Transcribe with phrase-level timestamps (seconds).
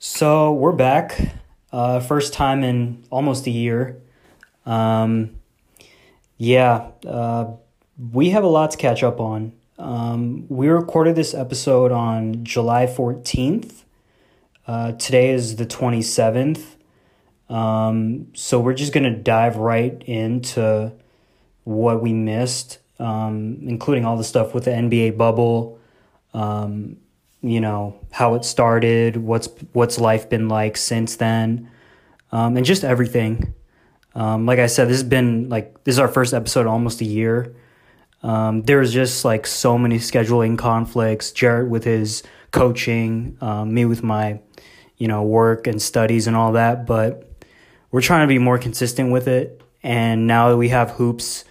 [0.00, 1.32] So we're back.
[1.72, 4.00] Uh, first time in almost a year.
[4.64, 5.40] Um,
[6.36, 7.54] yeah, uh,
[8.12, 9.54] we have a lot to catch up on.
[9.76, 13.82] Um, we recorded this episode on July 14th.
[14.68, 16.76] Uh, today is the 27th.
[17.48, 20.92] Um, so we're just going to dive right into
[21.64, 25.80] what we missed, um, including all the stuff with the NBA bubble,
[26.34, 26.98] um,
[27.40, 31.70] you know, how it started, what's what's life been like since then,
[32.32, 33.54] um, and just everything.
[34.14, 37.04] Um, like I said, this has been like this is our first episode almost a
[37.04, 37.54] year.
[38.22, 41.30] Um, was just like so many scheduling conflicts.
[41.30, 44.40] Jarrett with his coaching, um, me with my,
[44.96, 46.86] you know, work and studies and all that.
[46.86, 47.30] But
[47.90, 49.62] we're trying to be more consistent with it.
[49.82, 51.44] And now that we have hoops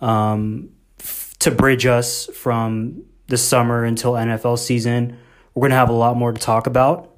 [0.00, 0.70] um,
[1.00, 5.18] f- to bridge us from the summer until NFL season,
[5.54, 7.12] we're gonna have a lot more to talk about.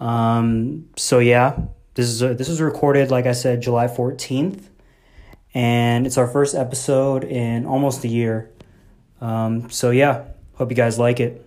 [0.00, 1.58] Um, so yeah,
[1.94, 4.70] this is a, this was recorded, like I said, July fourteenth,
[5.54, 8.50] and it's our first episode in almost a year.
[9.20, 11.44] Um, so yeah, hope you guys like it.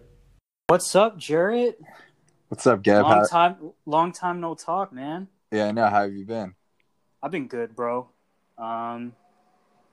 [0.67, 1.79] What's up, Jarrett?
[2.49, 3.03] What's up, Geb?
[3.03, 5.27] Long How- time, long time no talk, man.
[5.51, 5.87] yeah, I know.
[5.87, 6.55] How have you been?
[7.23, 8.09] I've been good, bro.
[8.57, 9.13] Um,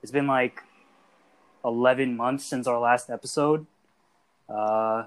[0.03, 0.61] it's been like
[1.63, 3.65] eleven months since our last episode.
[4.49, 5.05] Uh,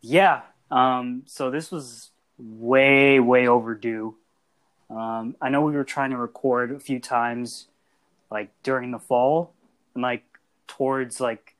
[0.00, 0.42] yeah.
[0.70, 4.16] Um, so this was way, way overdue.
[4.88, 7.68] Um, I know we were trying to record a few times,
[8.30, 9.52] like during the fall,
[9.94, 10.24] and like
[10.66, 11.54] towards like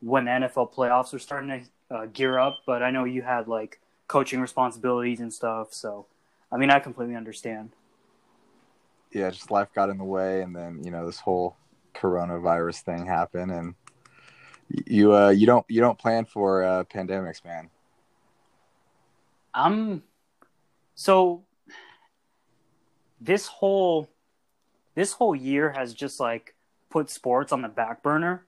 [0.00, 2.58] when the NFL playoffs were starting to uh, gear up.
[2.66, 5.72] But I know you had like coaching responsibilities and stuff.
[5.72, 6.06] So,
[6.52, 7.70] I mean, I completely understand.
[9.12, 11.56] Yeah, just life got in the way, and then you know this whole
[11.94, 13.74] coronavirus thing happened, and
[14.86, 17.70] you uh you don't you don't plan for uh, pandemics, man.
[19.54, 20.02] I'm
[20.94, 21.42] so
[23.20, 24.08] this whole
[24.94, 26.54] this whole year has just like
[26.88, 28.44] put sports on the back burner.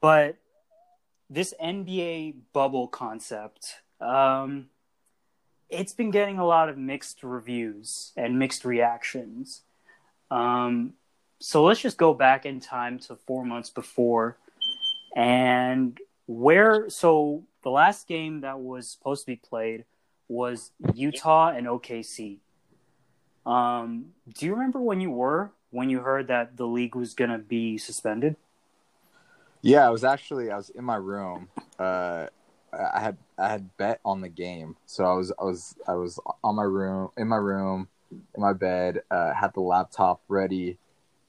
[0.00, 0.36] But
[1.28, 4.66] this NBA bubble concept, um,
[5.68, 9.62] it's been getting a lot of mixed reviews and mixed reactions.
[10.30, 10.94] Um,
[11.40, 14.38] so let's just go back in time to four months before
[15.14, 19.84] and where so the last game that was supposed to be played
[20.28, 22.38] was Utah and OKC.
[23.44, 27.38] Um, do you remember when you were when you heard that the league was gonna
[27.38, 28.36] be suspended?
[29.62, 31.48] Yeah, I was actually I was in my room.
[31.78, 32.26] Uh,
[32.72, 36.18] I had I had bet on the game, so I was I was I was
[36.42, 39.02] on my room in my room in my bed.
[39.10, 40.78] Uh, had the laptop ready,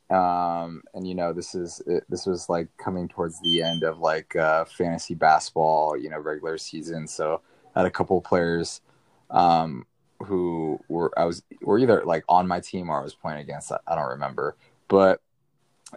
[0.09, 3.99] um, and you know this is it, this was like coming towards the end of
[3.99, 7.07] like uh, fantasy basketball, you know, regular season.
[7.07, 7.41] So
[7.75, 8.81] I had a couple of players
[9.29, 9.85] um,
[10.23, 13.71] who were I was were either like on my team or I was playing against.
[13.71, 14.55] I, I don't remember,
[14.87, 15.21] but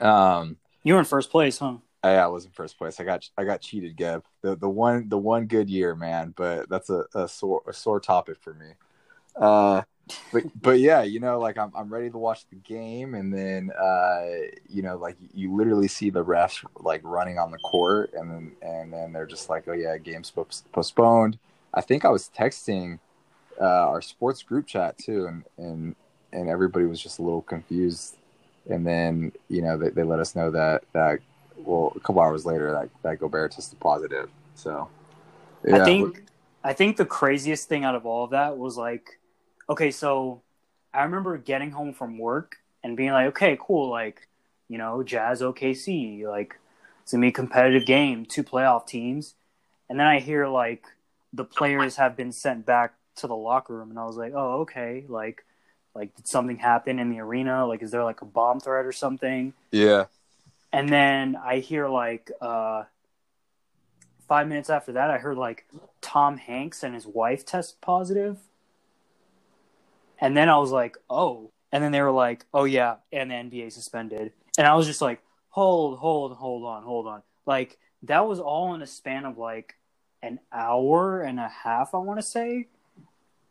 [0.00, 1.76] um, You were in first place, huh?
[2.02, 3.00] I, I was in first place.
[3.00, 4.24] I got I got cheated, Geb.
[4.42, 6.32] The the one the one good year, man.
[6.36, 8.72] But that's a, a sore a sore topic for me.
[9.34, 9.82] Uh,
[10.32, 13.70] but but yeah, you know, like I'm I'm ready to watch the game, and then
[13.78, 14.26] uh,
[14.68, 18.52] you know, like you literally see the refs like running on the court, and then
[18.62, 20.32] and then they're just like, oh yeah, game's
[20.72, 21.38] postponed.
[21.74, 22.98] I think I was texting
[23.60, 25.96] uh, our sports group chat too, and and
[26.32, 28.16] and everybody was just a little confused.
[28.68, 31.20] And then you know they, they let us know that that
[31.56, 34.28] well a couple hours later that that Gobert tested positive.
[34.54, 34.88] So
[35.72, 36.26] I think
[36.62, 39.20] I think the craziest thing out of all of that was like,
[39.68, 40.42] okay, so
[40.94, 44.28] I remember getting home from work and being like, okay, cool, like,
[44.68, 46.58] you know, Jazz OKC, like
[47.02, 49.34] it's gonna be a competitive game, two playoff teams,
[49.88, 50.84] and then I hear like
[51.32, 54.60] the players have been sent back to the locker room, and I was like, oh,
[54.62, 55.44] okay, like,
[55.94, 57.66] like did something happen in the arena?
[57.66, 59.54] Like, is there like a bomb threat or something?
[59.70, 60.06] yeah
[60.72, 62.84] And then I hear like uh,
[64.28, 65.66] five minutes after that, I heard like
[66.00, 68.38] Tom Hanks and his wife test positive.
[70.20, 71.50] And then I was like, oh.
[71.72, 74.32] And then they were like, oh yeah, and the NBA suspended.
[74.56, 75.20] And I was just like,
[75.50, 77.22] hold, hold, hold on, hold on.
[77.44, 79.74] Like that was all in a span of like
[80.22, 82.68] an hour and a half, I want to say.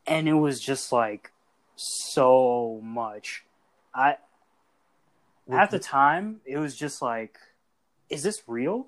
[0.07, 1.31] And it was just like
[1.75, 3.43] so much.
[3.93, 4.17] I
[5.51, 7.37] at the time, it was just like,
[8.09, 8.87] is this real?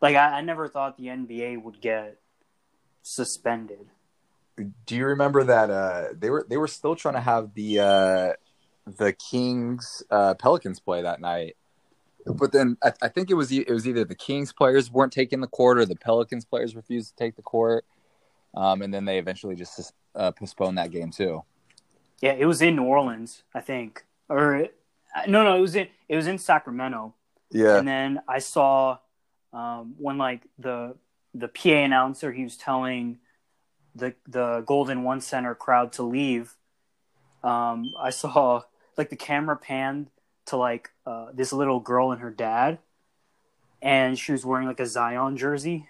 [0.00, 2.18] Like, I, I never thought the NBA would get
[3.02, 3.88] suspended.
[4.86, 8.32] Do you remember that uh they were they were still trying to have the uh
[8.86, 11.56] the Kings uh Pelicans play that night
[12.26, 15.40] but then I, I think it was it was either the Kings players weren't taking
[15.40, 17.84] the court or the Pelicans players refused to take the court
[18.54, 21.44] um and then they eventually just uh, postponed that game too.
[22.20, 24.68] Yeah, it was in New Orleans, I think, or
[25.28, 27.14] no, no, it was in it was in Sacramento.
[27.50, 28.98] Yeah, and then I saw
[29.52, 30.96] um, when like the
[31.34, 33.18] the PA announcer he was telling
[33.96, 36.54] the the Golden One Center crowd to leave.
[37.42, 38.62] Um, I saw
[38.96, 40.08] like the camera panned
[40.46, 42.78] to like uh, this little girl and her dad,
[43.82, 45.88] and she was wearing like a Zion jersey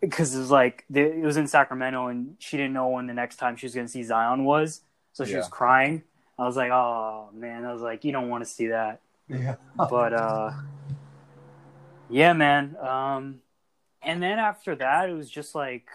[0.00, 3.36] because it was like it was in Sacramento and she didn't know when the next
[3.36, 4.80] time she was going to see Zion was,
[5.12, 5.38] so she yeah.
[5.38, 6.02] was crying.
[6.38, 9.00] I was like, oh man, I was like, you don't want to see that.
[9.28, 9.56] Yeah.
[9.76, 10.50] but uh,
[12.10, 12.76] yeah, man.
[12.76, 13.40] Um,
[14.02, 15.86] and then after that, it was just like,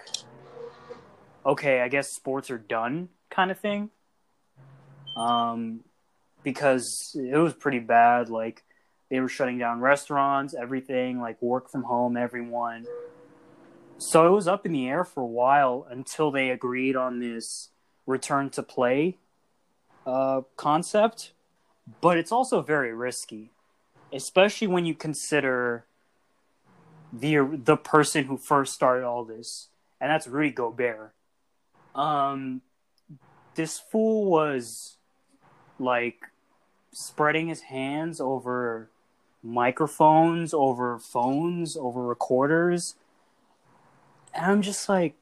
[1.47, 3.89] okay, I guess sports are done, kind of thing.
[5.15, 5.79] Um,
[6.43, 8.29] because it was pretty bad.
[8.29, 8.63] Like
[9.09, 12.85] they were shutting down restaurants, everything, like work from home, everyone.
[13.97, 17.69] So it was up in the air for a while until they agreed on this
[18.05, 19.17] return to play
[20.05, 21.31] uh, concept.
[22.01, 23.51] But it's also very risky,
[24.11, 25.85] especially when you consider
[27.13, 29.69] the the person who first started all this,
[30.01, 31.13] and that's Rudy Gobert.
[31.97, 32.61] Um,
[33.55, 34.97] this fool was
[35.79, 36.21] like
[36.93, 38.89] spreading his hands over
[39.43, 42.95] microphones, over phones, over recorders.
[44.33, 45.15] And I'm just like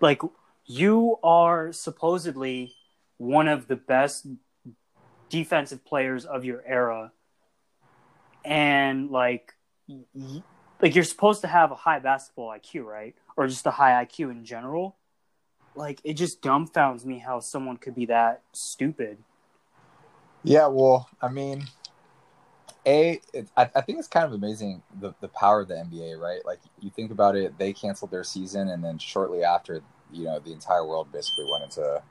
[0.00, 0.20] like
[0.66, 2.74] you are supposedly
[3.16, 4.26] one of the best
[5.28, 7.12] defensive players of your era
[8.44, 9.54] and like
[10.80, 13.14] like you're supposed to have a high basketball IQ, right?
[13.36, 14.96] Or just a high IQ in general.
[15.74, 19.18] Like it just dumbfounds me how someone could be that stupid.
[20.42, 21.66] Yeah, well, I mean,
[22.86, 26.18] a, it, I, I think it's kind of amazing the the power of the NBA,
[26.18, 26.44] right?
[26.44, 29.82] Like you think about it, they canceled their season, and then shortly after,
[30.12, 32.02] you know, the entire world basically went into,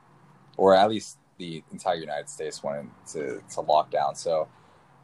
[0.58, 4.18] or at least the entire United States went into to lockdown.
[4.18, 4.48] So,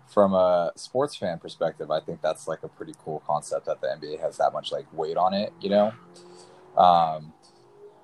[0.07, 3.87] from a sports fan perspective, I think that's like a pretty cool concept that the
[3.87, 5.93] NBA has that much like weight on it, you know.
[6.75, 7.33] Um,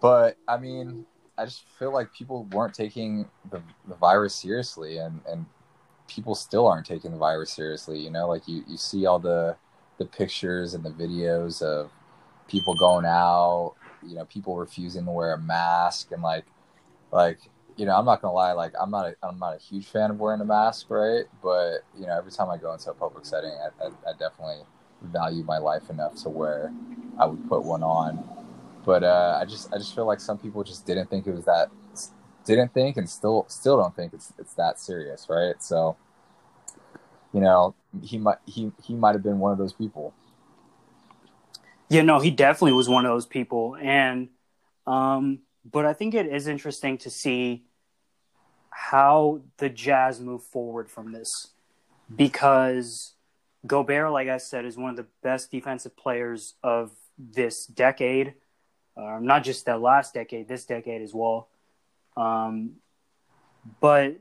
[0.05, 1.03] but I mean,
[1.35, 5.47] I just feel like people weren't taking the, the virus seriously, and and
[6.07, 7.97] people still aren't taking the virus seriously.
[7.97, 9.55] You know, like you you see all the
[9.97, 11.89] the pictures and the videos of
[12.47, 13.73] people going out,
[14.05, 16.45] you know, people refusing to wear a mask, and like
[17.11, 17.39] like
[17.75, 20.11] you know, I'm not gonna lie, like I'm not a, I'm not a huge fan
[20.11, 21.25] of wearing a mask, right?
[21.41, 24.61] But you know, every time I go into a public setting, I, I, I definitely
[25.01, 26.71] value my life enough to where
[27.19, 28.44] I would put one on
[28.85, 31.45] but uh, I just I just feel like some people just didn't think it was
[31.45, 31.69] that
[32.45, 35.61] didn't think and still still don't think it's it's that serious, right?
[35.61, 35.97] So
[37.33, 40.13] you know, he might he he might have been one of those people.
[41.89, 44.29] Yeah, no, he definitely was one of those people, and
[44.87, 45.39] um,
[45.69, 47.65] but I think it is interesting to see
[48.69, 51.53] how the Jazz move forward from this
[52.15, 53.13] because
[53.65, 58.35] Gobert, like I said, is one of the best defensive players of this decade
[58.97, 61.47] um, not just that last decade, this decade as well.
[62.15, 62.73] Um,
[63.79, 64.15] but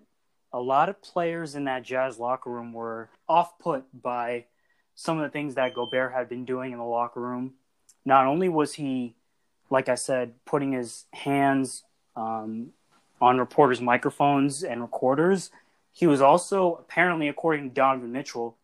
[0.52, 4.46] a lot of players in that Jazz locker room were off put by
[4.94, 7.54] some of the things that Gobert had been doing in the locker room.
[8.04, 9.16] Not only was he,
[9.70, 11.84] like I said, putting his hands
[12.16, 12.68] um,
[13.20, 15.50] on reporters' microphones and recorders,
[15.92, 18.56] he was also apparently, according to Donovan Mitchell,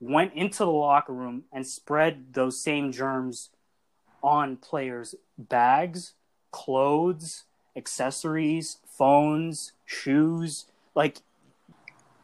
[0.00, 3.50] went into the locker room and spread those same germs
[4.24, 6.14] on players' bags,
[6.50, 7.44] clothes,
[7.76, 10.64] accessories, phones, shoes.
[10.94, 11.18] Like,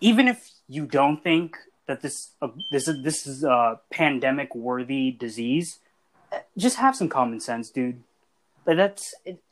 [0.00, 5.11] even if you don't think that this uh, this is this is a pandemic worthy
[5.11, 5.78] disease,
[6.57, 8.02] just have some common sense, dude.
[8.64, 9.42] But that's it,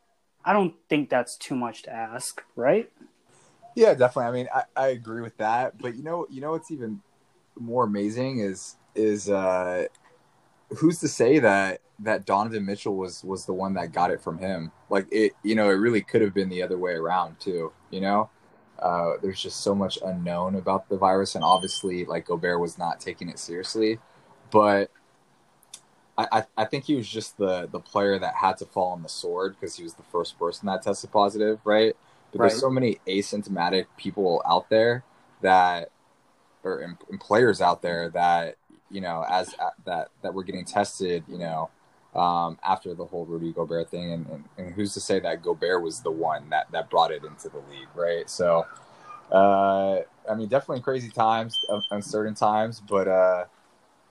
[0.44, 2.90] I don't think that's too much to ask, right?
[3.74, 4.24] Yeah, definitely.
[4.24, 5.78] I mean, I, I agree with that.
[5.78, 7.02] But you know, you know what's even
[7.58, 9.86] more amazing is is uh
[10.76, 14.38] who's to say that that Donovan Mitchell was was the one that got it from
[14.38, 14.70] him?
[14.90, 17.72] Like it, you know, it really could have been the other way around too.
[17.90, 18.30] You know,
[18.78, 23.00] uh, there's just so much unknown about the virus, and obviously, like Gobert was not
[23.00, 23.98] taking it seriously,
[24.50, 24.90] but.
[26.20, 29.08] I, I think he was just the, the player that had to fall on the
[29.08, 31.94] sword because he was the first person that tested positive, right?
[32.32, 32.48] But right.
[32.48, 35.04] there's so many asymptomatic people out there
[35.42, 35.90] that,
[36.64, 38.56] or and players out there that
[38.90, 41.70] you know, as uh, that that we're getting tested, you know,
[42.14, 45.82] um, after the whole Rudy Gobert thing, and, and, and, who's to say that Gobert
[45.82, 48.28] was the one that that brought it into the league, right?
[48.28, 48.66] So,
[49.30, 51.58] uh, I mean, definitely crazy times,
[51.90, 53.44] uncertain times, but uh,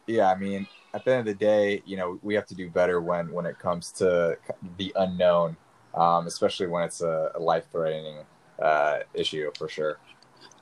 [0.05, 2.69] yeah, I mean, at the end of the day, you know, we have to do
[2.69, 4.37] better when when it comes to
[4.77, 5.57] the unknown,
[5.93, 8.19] um, especially when it's a, a life threatening
[8.59, 9.99] uh, issue for sure.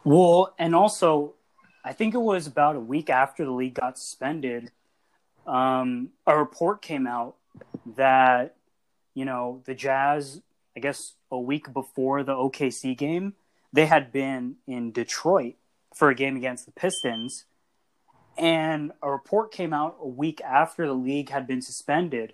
[0.04, 1.34] Well, and also,
[1.86, 4.72] I think it was about a week after the league got suspended,
[5.46, 7.36] um, a report came out
[7.96, 8.56] that,
[9.14, 10.42] you know, the Jazz,
[10.76, 13.36] I guess a week before the OKC game,
[13.72, 15.58] they had been in Detroit
[15.94, 17.46] for a game against the Pistons.
[18.36, 22.34] And a report came out a week after the league had been suspended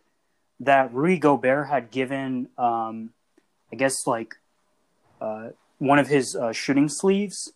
[0.62, 3.10] that Rudy Gobert had given, um,
[3.70, 4.36] I guess, like
[5.20, 7.52] uh, one of his uh, shooting sleeves.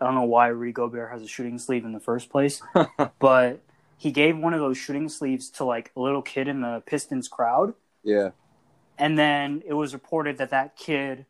[0.00, 2.62] I don't know why Rudy Gobert has a shooting sleeve in the first place,
[3.18, 3.60] but
[3.96, 7.26] he gave one of those shooting sleeves to like a little kid in the Pistons
[7.28, 7.74] crowd.
[8.04, 8.30] Yeah.
[8.96, 11.26] And then it was reported that that kid,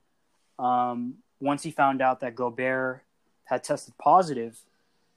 [0.59, 3.03] um, once he found out that Gobert
[3.45, 4.59] had tested positive,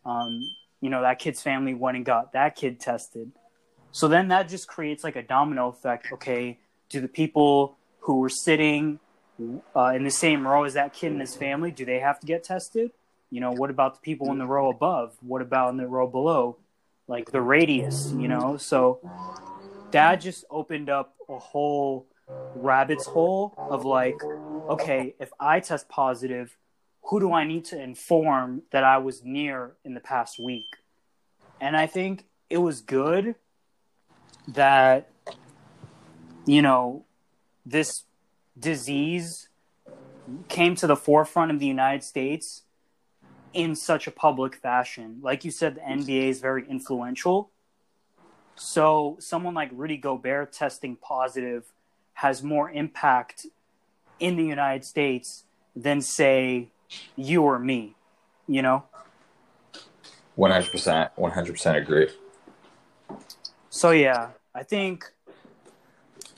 [0.06, 0.42] um,
[0.80, 3.32] you know, that kid's family went and got that kid tested.
[3.92, 6.08] So then that just creates like a domino effect.
[6.14, 9.00] Okay, do the people who were sitting
[9.76, 12.28] uh, in the same row as that kid and his family, do they have to
[12.28, 12.92] get tested?
[13.32, 15.16] You know, what about the people in the row above?
[15.22, 16.58] What about in the row below?
[17.08, 18.58] Like the radius, you know?
[18.58, 19.00] So
[19.92, 22.08] that just opened up a whole
[22.56, 24.22] rabbit's hole of like,
[24.70, 26.58] okay, if I test positive,
[27.04, 30.78] who do I need to inform that I was near in the past week?
[31.60, 33.36] And I think it was good
[34.50, 35.10] that,
[36.46, 37.06] you know,
[37.66, 38.04] this
[38.60, 39.48] disease
[40.50, 42.64] came to the forefront of the United States
[43.54, 45.20] in such a public fashion.
[45.22, 47.52] Like you said, the NBA is very influential.
[48.56, 51.66] So someone like Rudy Gobert testing positive
[52.14, 53.48] has more impact
[54.20, 55.44] in the United States
[55.76, 56.68] than say
[57.16, 57.96] you or me,
[58.48, 58.84] you know?
[60.38, 62.10] 100%, 100% agree.
[63.70, 65.12] So yeah, I think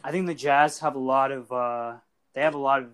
[0.04, 1.96] I think the Jazz have a lot of uh
[2.34, 2.90] they have a lot of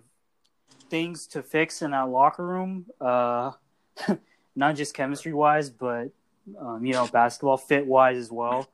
[0.88, 2.86] things to fix in that locker room.
[3.00, 3.52] Uh
[4.56, 6.10] not just chemistry wise, but
[6.58, 8.68] um, you know, basketball fit wise as well.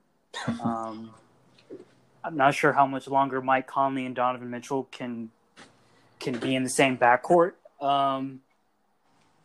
[0.62, 1.11] Um,
[2.25, 5.30] I'm not sure how much longer Mike Conley and Donovan Mitchell can
[6.18, 7.52] can be in the same backcourt.
[7.80, 8.40] Um,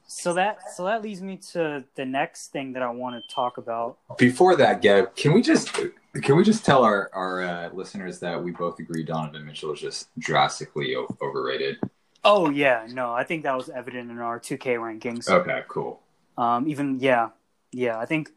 [0.07, 3.57] so that so that leads me to the next thing that I want to talk
[3.57, 3.97] about.
[4.17, 8.41] Before that, Geb, can we just can we just tell our our uh, listeners that
[8.41, 11.79] we both agree Donovan Mitchell is just drastically overrated?
[12.23, 15.27] Oh yeah, no, I think that was evident in our 2K rankings.
[15.27, 16.01] Okay, cool.
[16.37, 17.29] Um, even yeah,
[17.71, 18.31] yeah, I think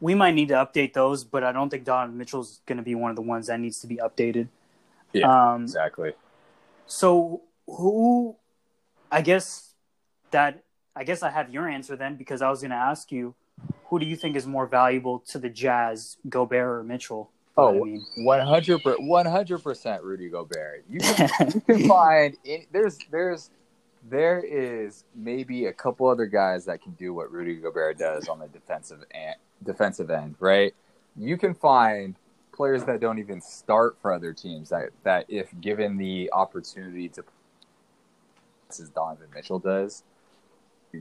[0.00, 2.94] we might need to update those, but I don't think Donovan Mitchell's going to be
[2.94, 4.48] one of the ones that needs to be updated.
[5.12, 6.12] Yeah, Um, exactly.
[6.86, 8.36] So who?
[9.10, 9.74] I guess
[10.32, 10.62] that
[10.94, 13.34] I guess I have your answer then because I was going to ask you,
[13.86, 17.30] who do you think is more valuable to the Jazz, Gobert or Mitchell?
[17.58, 20.84] Oh, I mean, 100 percent Rudy Gobert.
[20.88, 23.50] You can, you can find in, there's there's
[24.08, 28.38] there is maybe a couple other guys that can do what Rudy Gobert does on
[28.38, 30.72] the defensive end, defensive end, right?
[31.16, 32.14] You can find
[32.52, 37.24] players that don't even start for other teams that that if given the opportunity to
[38.70, 40.02] as Donovan Mitchell does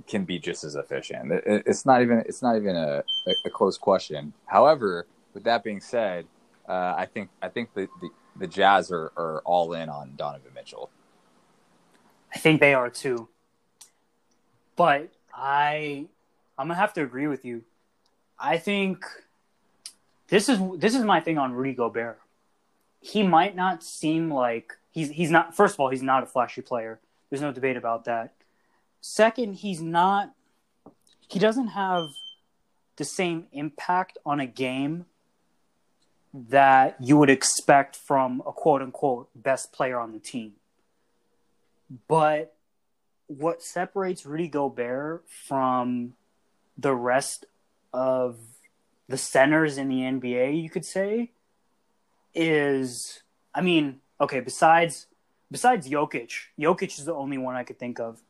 [0.08, 1.32] can be just as efficient.
[1.32, 4.34] It- It's not even it's not even a, a, a close question.
[4.46, 6.26] However, with that being said,
[6.68, 10.52] uh, I think I think the, the, the Jazz are, are all in on Donovan
[10.54, 10.90] Mitchell.
[12.34, 13.30] I think they are too.
[14.76, 16.08] But I
[16.58, 17.64] I'm gonna have to agree with you.
[18.40, 19.06] I think
[20.28, 22.20] this is this is my thing on Rudy Gobert.
[23.00, 26.62] He might not seem like he's he's not first of all, he's not a flashy
[26.62, 27.00] player.
[27.30, 28.34] There's no debate about that.
[29.02, 30.34] Second, he's not
[31.30, 32.10] he doesn't have
[32.98, 35.06] the same impact on a game
[36.50, 40.54] that you would expect from a quote unquote best player on the team.
[42.08, 42.54] But
[43.28, 46.14] what separates Rudy Gobert from
[46.78, 47.46] the rest
[47.94, 48.38] of
[49.08, 51.32] the centers in the NBA, you could say,
[52.36, 55.08] is I mean, okay, besides
[55.50, 58.22] besides Jokic, Jokic is the only one I could think of.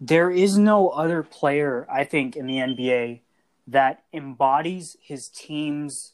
[0.00, 3.20] There is no other player, I think, in the NBA
[3.66, 6.12] that embodies his team's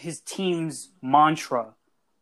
[0.00, 1.74] his team's mantra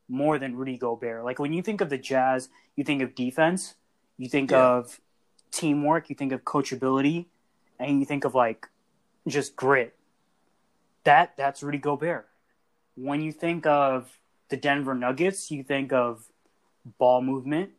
[0.08, 1.24] more than Rudy Gobert.
[1.24, 3.76] Like when you think of the Jazz, you think of defense,
[4.16, 4.66] you think Yeah.
[4.78, 5.00] of
[5.52, 7.26] teamwork, you think of coachability,
[7.78, 8.68] and you think of like
[9.28, 9.96] just grit.
[11.04, 12.28] That that's Rudy Gobert.
[12.96, 14.18] When you think of
[14.48, 16.26] the Denver Nuggets, you think of
[16.98, 17.70] ball movement,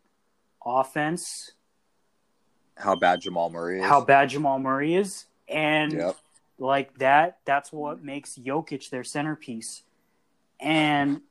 [0.65, 1.51] offense,
[2.77, 3.85] How bad Jamal Murray is.
[3.85, 6.15] how bad Jamal Murray is, and Yep.
[6.57, 9.83] like that that's what makes Jokic their centerpiece.
[10.59, 11.21] And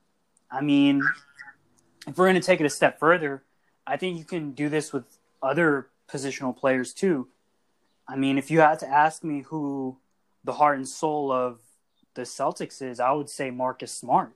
[0.51, 1.03] I mean,
[2.07, 3.43] if we're going to take it a step further,
[3.87, 5.05] I think you can do this with
[5.43, 7.29] other positional players too.
[8.07, 9.99] I mean, if you had to ask me who
[10.45, 11.59] the heart and soul of
[12.15, 14.33] the Celtics is, I would say Marcus Smart.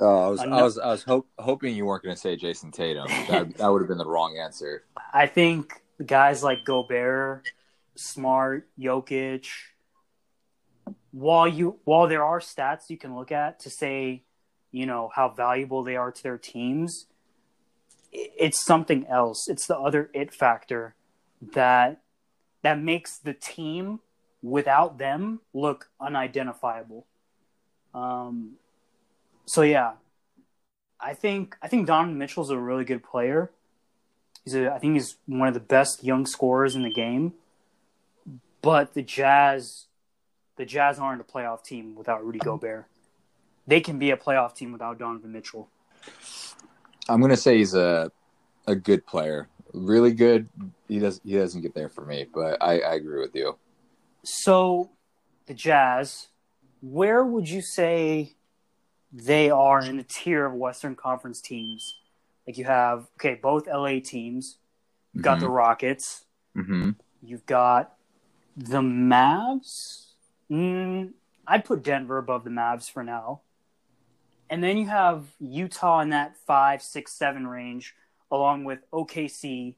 [0.00, 2.72] Oh, I was, I was, I was hope, hoping you weren't going to say Jayson
[2.72, 3.06] Tatum.
[3.28, 4.84] That, that would have been the wrong answer.
[5.14, 5.72] I think
[6.04, 7.48] guys like Gobert,
[7.94, 9.46] Smart, Jokic,
[11.14, 14.22] while you while there are stats you can look at to say,
[14.72, 17.06] you know, how valuable they are to their teams,
[18.10, 19.48] it's something else.
[19.48, 20.96] It's the other it factor
[21.40, 22.00] that
[22.62, 24.00] that makes the team
[24.42, 27.06] without them look unidentifiable.
[27.94, 28.54] Um,
[29.46, 29.92] so yeah,
[30.98, 33.52] I think I think Donovan Mitchell's a really good player.
[34.42, 37.34] He's a, I think he's one of the best young scorers in the game.
[38.62, 39.86] But the Jazz
[40.56, 42.86] the Jazz aren't a playoff team without Rudy Gobert.
[43.66, 45.68] They can be a playoff team without Donovan Mitchell.
[47.08, 48.10] I'm gonna say he's a
[48.66, 50.48] a good player, really good.
[50.88, 53.58] He does he doesn't get there for me, but I, I agree with you.
[54.22, 54.90] So,
[55.46, 56.28] the Jazz,
[56.80, 58.32] where would you say
[59.12, 61.96] they are in the tier of Western Conference teams?
[62.46, 64.58] Like you have okay, both LA teams.
[65.12, 65.44] You've got mm-hmm.
[65.44, 66.24] the Rockets.
[66.56, 66.90] Mm-hmm.
[67.22, 67.96] You've got
[68.56, 70.03] the Mavs.
[70.50, 71.12] Mm,
[71.46, 73.40] I'd put Denver above the Mavs for now.
[74.50, 77.94] And then you have Utah in that five, six, seven range,
[78.30, 79.74] along with OKC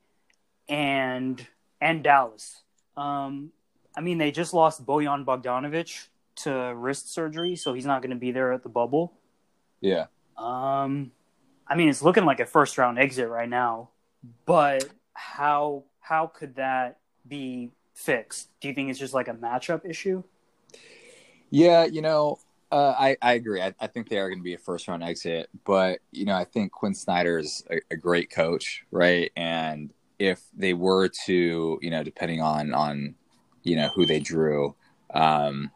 [0.69, 1.47] and
[1.81, 2.63] and Dallas.
[2.97, 3.53] Um,
[3.97, 8.17] I mean, they just lost Bojan Bogdanovic to wrist surgery, so he's not going to
[8.17, 9.13] be there at the bubble.
[9.81, 10.07] Yeah.
[10.37, 11.13] Um,
[11.67, 13.91] I mean, it's looking like a first round exit right now,
[14.45, 18.49] but how how could that be fixed?
[18.61, 20.23] Do you think it's just like a matchup issue?
[21.51, 22.39] Yeah, you know,
[22.73, 23.63] uh, I I agree.
[23.63, 26.35] I, I think they are going to be a first round exit, but you know,
[26.35, 29.31] I think Quin Snyder is a, a, great coach, right?
[29.37, 33.15] And if they were to, you know, depending on on
[33.63, 34.75] you know who they drew,
[35.15, 35.71] um,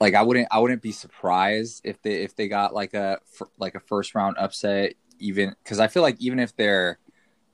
[0.00, 3.18] like I wouldn't I wouldn't be surprised if they if they got like a
[3.58, 6.98] like a first round upset, even because I feel like even if they're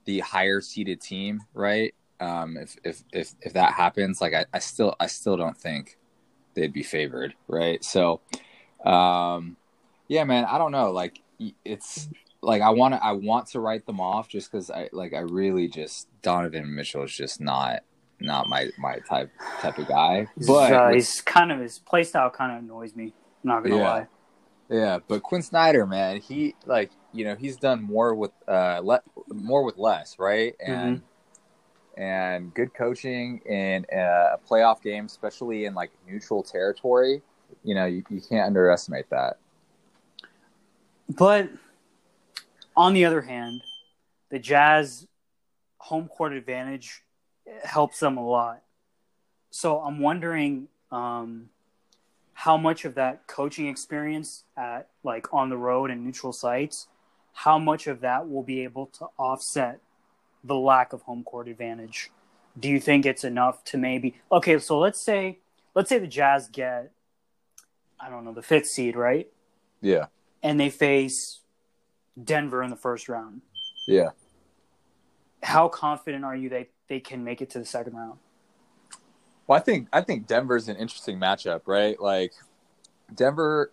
[0.05, 1.95] the higher seeded team, right?
[2.19, 5.97] Um, if if if if that happens, like I, I still I still don't think
[6.53, 7.83] they'd be favored, right?
[7.83, 8.21] So,
[8.85, 9.57] um,
[10.07, 10.91] yeah, man, I don't know.
[10.91, 11.19] Like,
[11.65, 12.09] it's
[12.41, 15.19] like I want to I want to write them off just because I like I
[15.19, 17.83] really just Donovan Mitchell is just not
[18.19, 20.27] not my my type type of guy.
[20.47, 23.13] But uh, he's kind of his play style kind of annoys me.
[23.43, 23.89] I'm not gonna yeah.
[23.89, 24.07] lie.
[24.69, 29.03] Yeah, but Quin Snyder, man, he like you know he's done more with uh le-
[29.29, 30.55] more with less, right?
[30.65, 31.05] And mm-hmm
[31.95, 37.21] and good coaching in a playoff game, especially in like neutral territory,
[37.63, 39.37] you know, you, you can't underestimate that.
[41.09, 41.49] But
[42.75, 43.61] on the other hand,
[44.29, 45.07] the Jazz
[45.77, 47.03] home court advantage
[47.63, 48.63] helps them a lot.
[49.51, 51.49] So I'm wondering um,
[52.33, 56.87] how much of that coaching experience at like on the road and neutral sites,
[57.33, 59.79] how much of that will be able to offset
[60.43, 62.11] the lack of home court advantage.
[62.59, 64.59] Do you think it's enough to maybe okay?
[64.59, 65.39] So let's say
[65.73, 66.91] let's say the Jazz get
[67.99, 69.27] I don't know the fifth seed, right?
[69.81, 70.07] Yeah.
[70.41, 71.39] And they face
[72.21, 73.41] Denver in the first round.
[73.87, 74.09] Yeah.
[75.41, 78.19] How confident are you they they can make it to the second round?
[79.47, 81.99] Well, I think I think Denver's an interesting matchup, right?
[81.99, 82.33] Like
[83.13, 83.71] Denver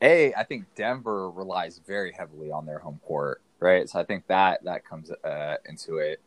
[0.00, 3.88] a I think Denver relies very heavily on their home court right?
[3.88, 6.20] So I think that that comes uh, into it.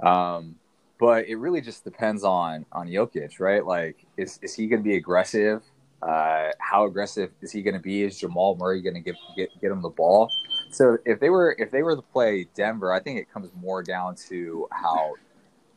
[0.00, 0.56] Um,
[0.98, 3.64] but it really just depends on on Jokic, right?
[3.64, 5.62] Like, is is he going to be aggressive?
[6.02, 8.02] Uh, how aggressive is he going to be?
[8.02, 10.30] Is Jamal Murray going to get get get him the ball?
[10.70, 13.82] So if they were if they were to play Denver, I think it comes more
[13.82, 15.14] down to how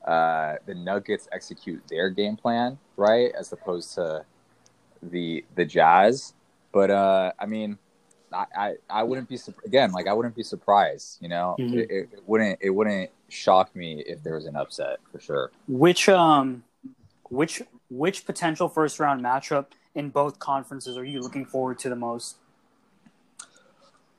[0.06, 4.25] uh, the Nuggets execute their game plan, right, as opposed to
[5.04, 6.34] the the Jazz.
[6.71, 7.77] But uh, I mean,
[8.34, 11.17] I, I, I wouldn't be again like I wouldn't be surprised.
[11.22, 11.78] You know, mm-hmm.
[11.78, 15.52] it, it, wouldn't it wouldn't shock me if there was an upset for sure.
[15.67, 16.63] Which um,
[17.30, 21.96] which which potential first round matchup in both conferences are you looking forward to the
[21.96, 22.38] most?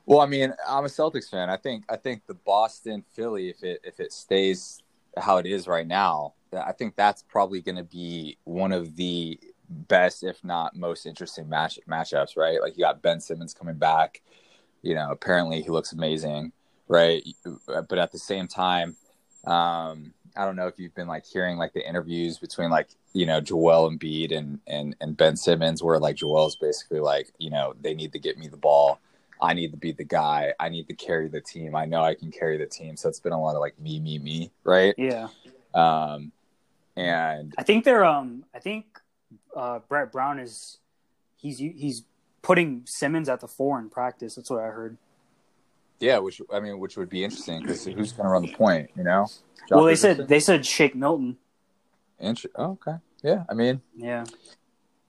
[0.05, 1.48] Well, I mean, I'm a Celtics fan.
[1.48, 4.83] I think I think the Boston Philly, if it if it stays
[5.16, 9.38] how it is right now, I think that's probably going to be one of the
[9.72, 12.61] best, if not most interesting match matchups, right?
[12.61, 14.22] Like you got Ben Simmons coming back.
[14.82, 16.52] You know, apparently he looks amazing,
[16.88, 17.22] right?
[17.66, 18.96] But at the same time,
[19.44, 23.26] um, I don't know if you've been like hearing like the interviews between like you
[23.26, 27.74] know Joel Embiid and and and Ben Simmons, where like Joel's basically like you know
[27.80, 29.00] they need to get me the ball.
[29.40, 30.54] I need to be the guy.
[30.61, 31.74] I need to carry the team.
[31.74, 32.96] I know I can carry the team.
[32.96, 34.94] So it's been a lot of like me, me, me, right?
[34.96, 35.28] Yeah.
[35.74, 36.30] Um,
[36.96, 38.91] and I think they're um I think
[39.56, 40.78] uh Brett Brown is
[41.36, 42.04] he's he's
[42.42, 44.34] putting Simmons at the four in practice.
[44.34, 44.96] That's what I heard.
[46.00, 48.90] yeah, which I mean, which would be interesting because who's going to run the point?
[48.96, 49.28] You know?
[49.70, 51.36] well, they Josh said they said Shake Milton.
[52.18, 52.98] Inter- oh, okay.
[53.22, 54.24] Yeah, I mean, Yeah.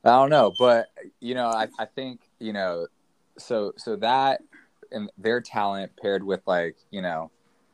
[0.05, 0.88] I don't know, but
[1.19, 2.88] you know, I, I think you know,
[3.38, 4.41] so so that
[4.91, 7.31] and their talent paired with like you know,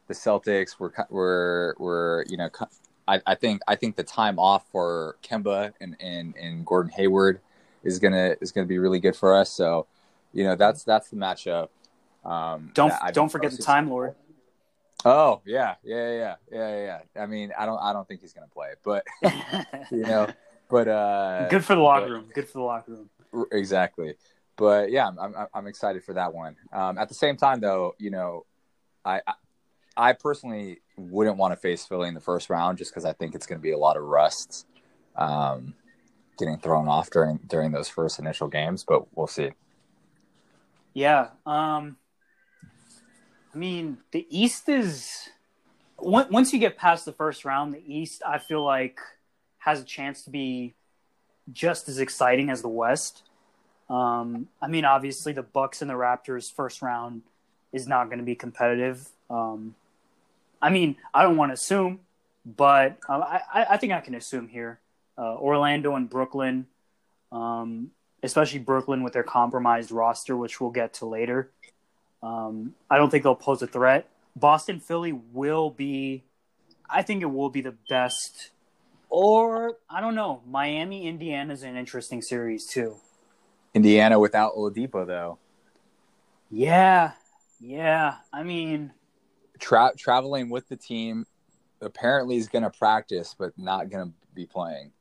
[0.08, 2.50] the Celtics were were were you know,
[3.10, 7.42] I, I think I think the time off for Kemba and and, and Gordon Hayward
[7.84, 9.50] is gonna is gonna be really good for us.
[9.50, 9.88] So,
[10.32, 11.70] you know, that's that's the matchup.
[12.24, 14.16] Um, Don't don't forget the Time Lord.
[15.06, 17.22] Oh yeah, yeah, yeah, yeah, yeah, yeah.
[17.24, 19.04] I mean, I don't I don't think he's gonna play, but
[19.92, 20.28] you know,
[20.70, 22.26] but uh, Good for the locker but- room.
[22.34, 23.10] Good for the locker room.
[23.34, 24.16] R- Exactly.
[24.58, 26.58] But yeah, I'm, I'm I'm excited for that one.
[26.74, 28.46] Um, at the same time, though, you know,
[29.06, 29.34] I I,
[29.96, 33.36] I personally wouldn't want to face Philly in the first round just because I think
[33.36, 34.66] it's going to be a lot of rust,
[35.16, 35.74] um,
[36.40, 38.84] getting thrown off during during those first initial games.
[38.88, 39.52] But we'll see.
[40.94, 41.28] Yeah.
[41.46, 41.98] Um
[43.54, 45.30] I mean, the East is
[45.98, 49.00] once you get past the first round, the East I feel like
[49.60, 50.74] has a chance to be
[51.52, 53.24] just as exciting as the West.
[53.90, 57.24] Um I mean, obviously the Bucks and the Raptors first round
[57.72, 59.10] is not going to be competitive.
[59.30, 59.76] Um
[60.62, 62.00] I mean, I don't want to assume,
[62.46, 64.80] but uh, I I I think I can assume here.
[65.18, 66.68] Uh, Orlando and Brooklyn
[67.32, 67.92] um,
[68.24, 71.52] especially Brooklyn with their compromised roster, which we'll get to later.
[72.22, 74.10] Um, I don't think they'll pose a threat.
[74.36, 76.24] Boston, Philly will be,
[76.90, 78.52] I think it will be the best.
[79.10, 80.42] Or I don't know.
[80.48, 82.96] Miami, Indiana is an interesting series too.
[83.74, 85.38] Indiana without Oladipo, though,
[86.50, 87.12] Yeah,
[87.60, 88.16] yeah.
[88.34, 88.92] I mean,
[89.60, 91.26] Tra- traveling with the team,
[91.82, 94.92] apparently is going to practice, but not going to be playing.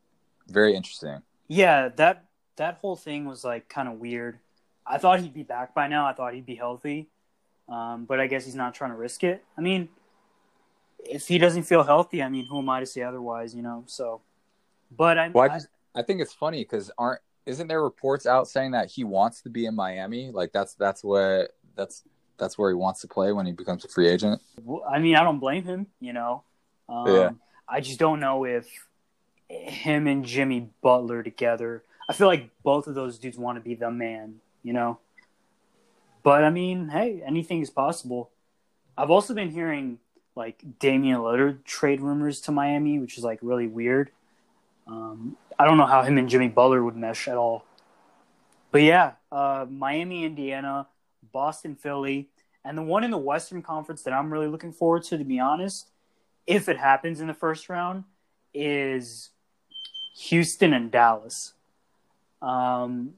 [0.48, 1.22] Very interesting.
[1.48, 1.88] yeah.
[1.96, 2.24] That
[2.56, 4.38] that whole thing was like kind of weird.
[4.86, 6.06] I thought he'd be back by now.
[6.06, 7.08] I thought he'd be healthy,
[7.68, 9.44] um, but I guess he's not trying to risk it.
[9.56, 9.88] I mean,
[10.98, 13.54] if he doesn't feel healthy, I mean, who am I to say otherwise?
[13.54, 13.84] You know.
[13.86, 14.22] So,
[14.96, 15.60] but I, Well, I I-
[15.94, 19.48] I think it's funny because aren't isn't there reports out saying that he wants to
[19.50, 20.30] be in Miami?
[20.30, 22.04] Like that's that's what that's
[22.38, 24.40] that's where he wants to play when he becomes a free agent.
[24.88, 25.86] I mean, I don't blame him.
[26.00, 26.42] You know,
[26.88, 27.30] um, Yeah.
[27.68, 28.66] I just don't know if
[29.48, 31.82] him and Jimmy Butler together.
[32.08, 34.36] I feel like both of those dudes want to be the man.
[34.62, 34.98] You know,
[36.22, 38.30] but I mean, hey, anything is possible.
[38.96, 39.98] I've also been hearing
[40.34, 44.10] like Damian Lillard trade rumors to Miami, which is like really weird.
[44.86, 47.64] Um, I don't know how him and Jimmy Butler would mesh at all.
[48.70, 50.86] But yeah, uh, Miami, Indiana,
[51.32, 52.28] Boston, Philly,
[52.64, 55.40] and the one in the Western Conference that I'm really looking forward to, to be
[55.40, 55.90] honest,
[56.46, 58.04] if it happens in the first round,
[58.54, 59.30] is
[60.16, 61.54] Houston and Dallas.
[62.40, 63.14] Um,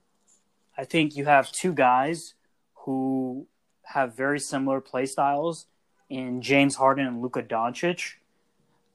[0.76, 2.34] I think you have two guys
[2.74, 3.46] who
[3.84, 5.66] have very similar play styles
[6.08, 8.14] in James Harden and Luka Doncic.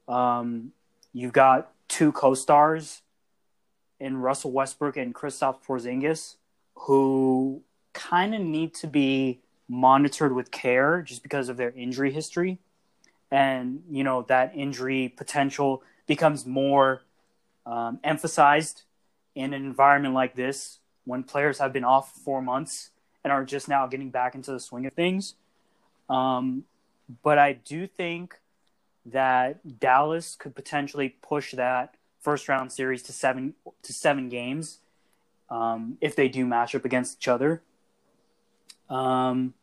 [0.07, 0.71] Um,
[1.13, 3.01] you've got two co-stars
[3.99, 6.35] in Russell Westbrook and Kristaps Porzingis
[6.75, 7.61] who
[7.95, 12.59] kind of need to be monitored with care just because of their injury history.
[13.31, 17.01] And, you know, that injury potential becomes more
[17.65, 18.83] um, emphasized
[19.33, 22.91] in an environment like this when players have been off four months
[23.23, 25.33] and are just now getting back into the swing of things.
[26.09, 26.65] Um,
[27.23, 28.35] but I do think
[29.07, 33.53] that Dallas could potentially push that first round series to seven
[33.83, 34.79] to seven games
[35.49, 37.61] um, if they do match up against each other.
[38.89, 39.53] Um,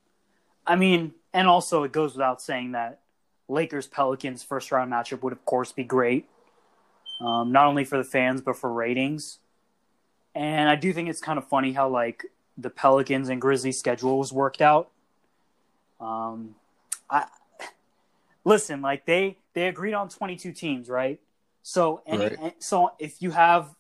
[0.67, 3.01] I mean, and also it goes without saying that
[3.49, 6.29] Lakers Pelicans first round matchup would of course be great,
[7.21, 9.39] um, not only for the fans but for ratings.
[10.35, 12.25] And I do think it's kind of funny how like
[12.57, 14.91] the Pelicans and Grizzlies schedule was worked out.
[16.01, 16.55] Um,
[17.11, 17.27] I
[18.45, 21.21] listen, like they they agreed on 22 teams, right?
[21.63, 22.63] So any Right.
[22.63, 23.75] so if you have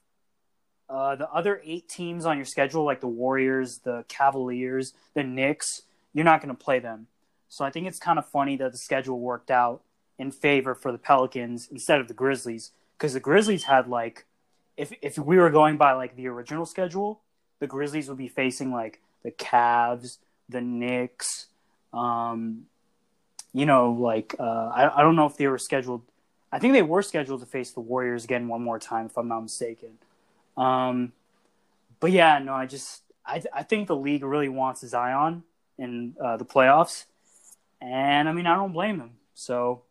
[0.92, 5.82] uh, the other eight teams on your schedule, like the Warriors, the Cavaliers, the Knicks,
[6.12, 7.06] you're not going to play them.
[7.48, 9.80] So I think it's kind of funny that the schedule worked out
[10.18, 14.26] in favor for the Pelicans instead of the Grizzlies because the Grizzlies had like
[14.76, 17.20] if if we were going by like the original schedule,
[17.58, 21.46] the Grizzlies would be facing like the Cavs, the Knicks,
[21.92, 22.66] um,
[23.54, 26.02] you know, like uh, I I don't know if they were scheduled.
[26.50, 29.28] I think they were scheduled to face the Warriors again one more time, if I'm
[29.28, 29.98] not mistaken.
[30.56, 31.12] Um,
[32.00, 35.44] but yeah, no, I just I I think the league really wants Zion,
[35.78, 37.04] in uh, the playoffs,
[37.80, 39.12] and I mean I don't blame him.
[39.34, 39.82] So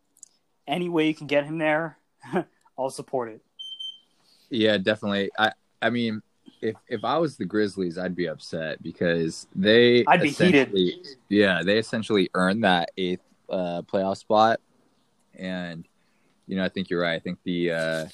[0.66, 1.98] any way you can get him there,
[2.78, 3.40] I'll support it.
[4.50, 5.30] Yeah, definitely.
[5.38, 6.22] I I mean,
[6.60, 10.72] if if I was the Grizzlies, I'd be upset because they I'd be heated.
[11.28, 14.60] Yeah, they essentially earned that eighth uh, playoff spot,
[15.34, 15.86] and
[16.46, 17.14] you know I think you're right.
[17.14, 18.06] I think the uh,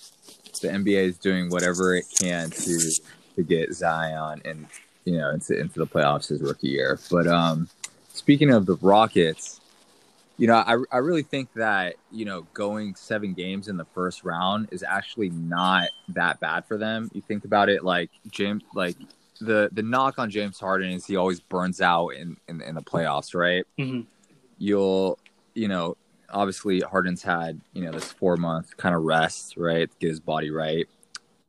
[0.60, 2.90] the NBA is doing whatever it can to
[3.36, 4.66] to get Zion and
[5.04, 6.98] you know into into the playoffs his rookie year.
[7.10, 7.68] But um,
[8.12, 9.60] speaking of the Rockets,
[10.36, 14.24] you know I I really think that you know going seven games in the first
[14.24, 17.10] round is actually not that bad for them.
[17.14, 18.96] You think about it, like James, like
[19.40, 22.82] the the knock on James Harden is he always burns out in in, in the
[22.82, 23.64] playoffs, right?
[23.78, 24.06] Mhm.
[24.58, 25.18] You'll
[25.54, 25.96] you know
[26.30, 30.50] obviously Harden's had you know this four month kind of rest, right, get his body
[30.50, 30.86] right.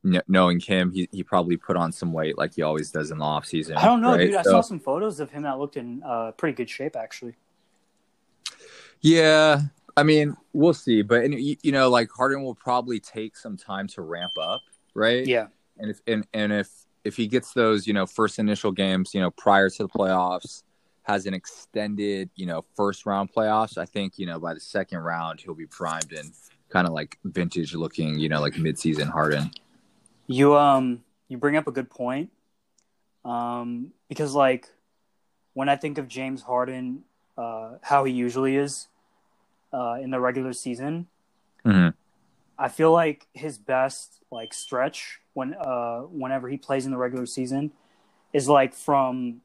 [0.02, 3.18] Kn- knowing him, he he probably put on some weight like he always does in
[3.18, 3.76] the off season.
[3.76, 4.26] I don't know, right?
[4.26, 4.34] dude.
[4.36, 7.34] I So- saw some photos of him that looked in uh, pretty good shape, actually.
[9.02, 9.60] Yeah,
[9.96, 13.56] I mean, we'll see, but and, you, you know, like Harden will probably take some
[13.56, 14.60] time to ramp up,
[14.94, 15.26] right?
[15.26, 15.46] Yeah,
[15.78, 16.68] and if and, and if
[17.04, 20.62] if he gets those, you know, first initial games, you know, prior to the playoffs,
[21.02, 24.98] has an extended, you know, first round playoffs, I think, you know, by the second
[24.98, 26.32] round he'll be primed and
[26.68, 29.50] kind of like vintage looking, you know, like mid season Harden.
[30.26, 32.30] you um you bring up a good point,
[33.24, 34.68] um because like
[35.54, 37.02] when I think of James Harden,
[37.36, 38.86] uh, how he usually is,
[39.72, 41.08] uh, in the regular season,
[41.64, 41.88] mm-hmm.
[42.58, 47.26] I feel like his best like stretch when uh whenever he plays in the regular
[47.26, 47.72] season
[48.32, 49.40] is like from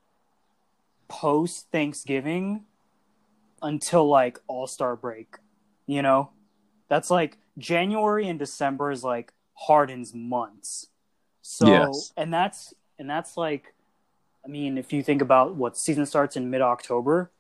[1.08, 2.64] post Thanksgiving
[3.62, 5.36] until like All Star break.
[5.88, 6.32] You know?
[6.88, 10.88] That's like January and December is like Harden's months.
[11.42, 12.14] So Yes.
[12.18, 13.74] and that's and that's like
[14.44, 17.32] I mean, if you think about what season starts in mid October,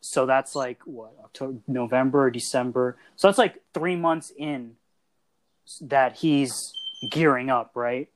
[0.00, 2.96] so that's like what October, November, December.
[3.16, 4.76] So that's like three months in
[5.82, 6.72] that he's
[7.10, 8.08] gearing up, right?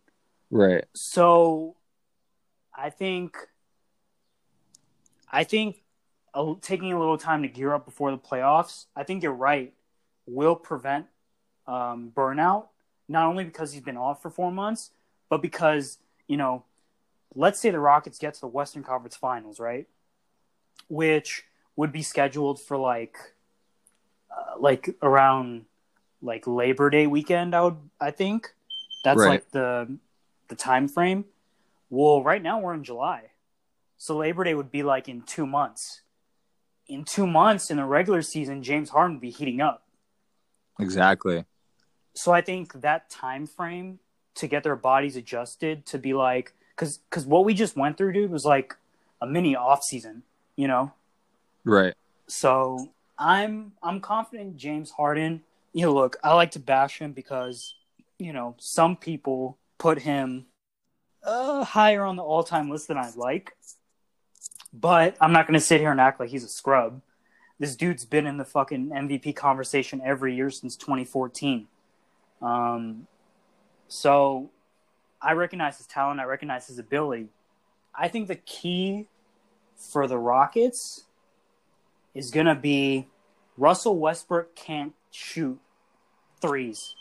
[0.50, 0.84] Right.
[0.94, 1.76] So
[2.74, 3.36] I think
[5.30, 5.82] I think
[6.34, 8.86] a, taking a little time to gear up before the playoffs.
[8.96, 9.72] I think you're right.
[10.26, 11.06] Will prevent
[11.66, 12.66] um, burnout
[13.08, 14.90] not only because he's been off for four months,
[15.28, 16.62] but because you know,
[17.34, 19.88] let's say the Rockets get to the Western Conference Finals, right?
[20.88, 23.16] Which would be scheduled for like,
[24.30, 25.64] uh, like around
[26.22, 27.54] like Labor Day weekend.
[27.54, 28.52] I would, I think,
[29.02, 29.28] that's Right.
[29.28, 29.96] like the
[30.48, 31.24] the time frame.
[31.88, 33.29] Well, right now we're in July,
[34.00, 36.00] so Labor Day would be like in two months.
[36.88, 39.82] In two months in the regular season, James Harden would be heating up.
[40.78, 41.44] Exactly.
[42.14, 43.98] So I think that time frame
[44.36, 48.14] to get their bodies adjusted to be like, because because what we just went through,
[48.14, 48.74] dude, was like
[49.20, 50.22] a mini off season,
[50.56, 50.94] you know.
[51.64, 51.92] Right.
[52.26, 55.42] So I'm I'm confident James Harden.
[55.74, 57.74] You know, look, I like to bash him because
[58.18, 60.46] you know some people put him
[61.22, 63.52] uh, higher on the all time list than I like.
[64.72, 67.00] But I'm not going to sit here and act like he's a scrub.
[67.58, 71.66] This dude's been in the fucking MVP conversation every year since 2014.
[72.40, 73.06] Um,
[73.88, 74.50] so
[75.20, 76.20] I recognize his talent.
[76.20, 77.28] I recognize his ability.
[77.94, 79.08] I think the key
[79.76, 81.04] for the Rockets
[82.14, 83.08] is going to be
[83.56, 85.60] Russell Westbrook can't shoot
[86.40, 86.94] threes.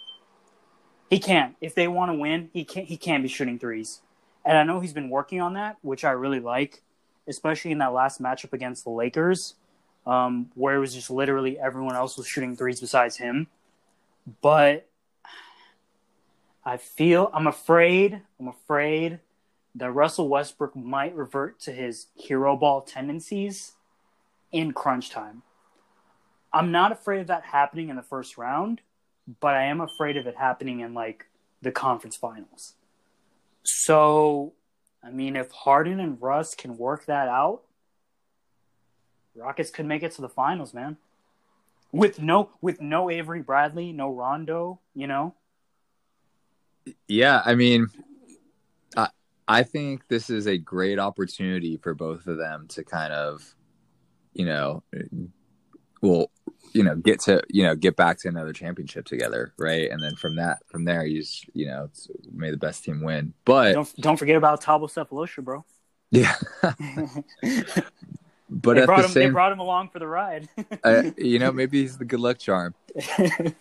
[1.10, 1.56] He can't.
[1.62, 2.88] If they want to win, he can't.
[2.88, 4.02] He can't be shooting threes.
[4.46, 6.82] And I know he's been working on that, which I really like,
[7.30, 9.56] especially in that last matchup against the Lakers,
[10.06, 13.48] um, where it was just literally everyone else was shooting threes besides him.
[14.42, 14.88] But
[16.66, 18.22] I feel I'm afraid.
[18.40, 19.20] I'm afraid
[19.76, 23.74] that Russell Westbrook might revert to his hero ball tendencies
[24.52, 25.44] in crunch time.
[26.52, 28.82] I'm not afraid of that happening in the first round,
[29.40, 31.28] but I am afraid of it happening in like
[31.62, 32.74] the conference finals.
[33.64, 34.54] So,
[35.04, 37.62] I mean, if Harden and Russ can work that out,
[39.36, 40.98] Rockets could make it to the finals, man.
[41.92, 45.34] With no with no Avery Bradley, no Rondo, you know.
[47.08, 47.88] Yeah, I mean,
[48.96, 49.08] I
[49.48, 53.56] I think this is a great opportunity for both of them to kind of,
[54.34, 54.84] you know,
[56.02, 56.30] well,
[56.74, 59.90] you know, get to you know get back to another championship together, right?
[59.90, 63.02] And then from that, from there, you just you know it's, may the best team
[63.02, 63.34] win.
[63.46, 65.66] But Don't don't forget about Thabo Sefolosha, bro.
[66.12, 66.36] yeah,
[68.50, 69.14] but they at brought the him.
[69.14, 70.48] They brought him along for the ride.
[70.84, 72.74] uh, you know, maybe he's the good luck charm.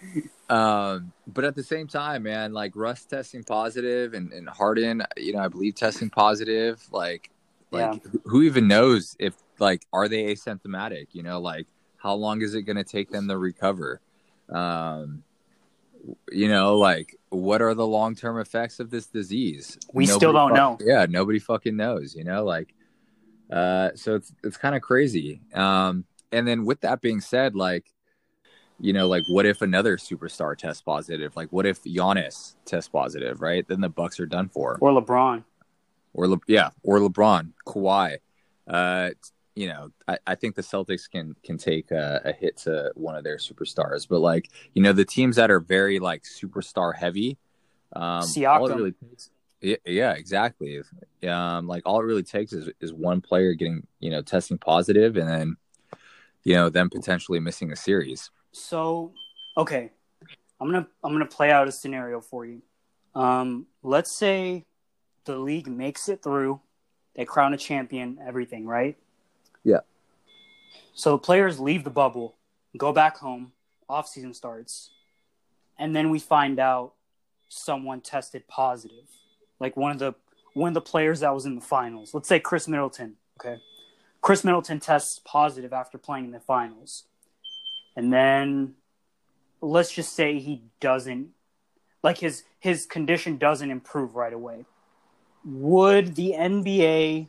[0.50, 5.34] Um, but at the same time, man, like Russ testing positive and, and Harden, you
[5.34, 6.82] know, I believe testing positive.
[6.90, 7.30] Like,
[7.70, 8.10] like Yeah.
[8.24, 11.08] who even knows if like are they asymptomatic?
[11.12, 11.66] You know, like
[11.98, 14.00] how long is it going to take them to recover?
[14.48, 15.22] Um,
[16.30, 19.78] you know, like what are the long term effects of this disease?
[19.92, 20.78] We still don't know.
[20.80, 22.14] Yeah, nobody fucking knows.
[22.14, 22.74] You know, like
[23.52, 25.40] uh, so it's it's kind of crazy.
[25.54, 27.92] Um, and then with that being said, like
[28.80, 31.34] you know, like what if another superstar tests positive?
[31.36, 33.40] Like what if Giannis tests positive?
[33.40, 34.78] Right, then the Bucks are done for.
[34.80, 35.44] Or LeBron.
[36.14, 38.18] Or Le- yeah, or LeBron, Kawhi.
[38.66, 39.10] Uh,
[39.58, 43.16] you know, I, I think the Celtics can can take a, a, hit to one
[43.16, 47.38] of their superstars, but like you know, the teams that are very like superstar heavy,
[47.92, 48.76] um, Siakam.
[48.76, 50.80] Really takes, yeah, yeah, exactly.
[51.26, 55.16] Um, like all it really takes is is one player getting you know testing positive,
[55.16, 55.56] and then
[56.44, 58.30] you know them potentially missing a series.
[58.52, 59.12] So,
[59.56, 59.90] okay,
[60.60, 62.62] I'm gonna I'm gonna play out a scenario for you.
[63.16, 64.66] Um, let's say
[65.24, 66.60] the league makes it through,
[67.16, 68.96] they crown a champion, everything, right?
[69.64, 69.80] Yeah.
[70.94, 72.36] So the players leave the bubble,
[72.76, 73.52] go back home,
[73.88, 74.90] off season starts,
[75.78, 76.92] and then we find out
[77.48, 79.06] someone tested positive.
[79.60, 80.14] Like one of the
[80.54, 82.14] one of the players that was in the finals.
[82.14, 83.16] Let's say Khris Middleton.
[83.40, 83.60] Okay.
[84.20, 87.04] Khris Middleton tests positive after playing in the finals.
[87.96, 88.74] And then
[89.60, 91.30] let's just say he doesn't
[92.02, 94.64] like his his condition doesn't improve right away.
[95.44, 97.28] Would the NBA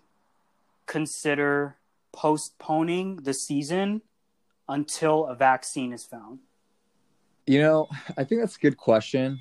[0.86, 1.76] consider
[2.12, 4.02] postponing the season
[4.68, 6.40] until a vaccine is found?
[7.48, 9.40] You know, I think that's a good question.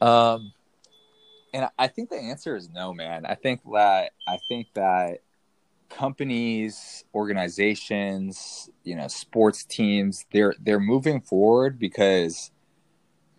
[0.00, 0.52] Um,
[1.54, 3.24] and I think the answer is no, man.
[3.24, 5.20] I think that I think that
[5.88, 12.50] companies, organizations, you know, sports teams, they're they're moving forward because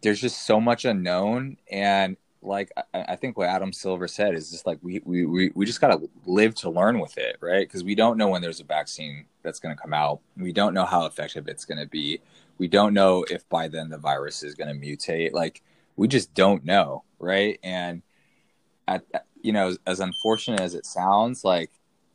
[0.01, 4.49] there's just so much unknown and like I, I, think what Adam Silver said is
[4.49, 7.67] just like we we we, we just gotta live to learn with it, right?
[7.67, 10.21] Because we don't know when there's a vaccine that's gonna come out.
[10.37, 12.21] We don't know how effective it's gonna be.
[12.57, 15.33] We don't know if by then the virus is gonna mutate.
[15.33, 15.61] Like
[15.97, 17.59] we just don't know, right?
[17.61, 18.01] And
[18.87, 19.03] at
[19.41, 21.71] you know, as unfortunate as it sounds, like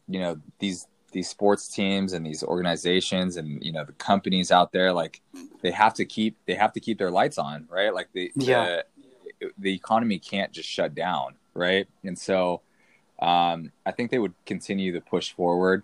[0.09, 4.73] you know these these sports teams and these organizations and you know the companies out
[4.73, 5.21] there, like
[5.63, 7.93] they have to keep they have to keep their lights on, right?
[7.95, 8.65] Like the yeah.
[8.65, 8.85] The,
[9.59, 11.87] the economy can't just shut down, right?
[12.03, 12.63] And so
[13.21, 15.83] um, I think they would continue to push forward.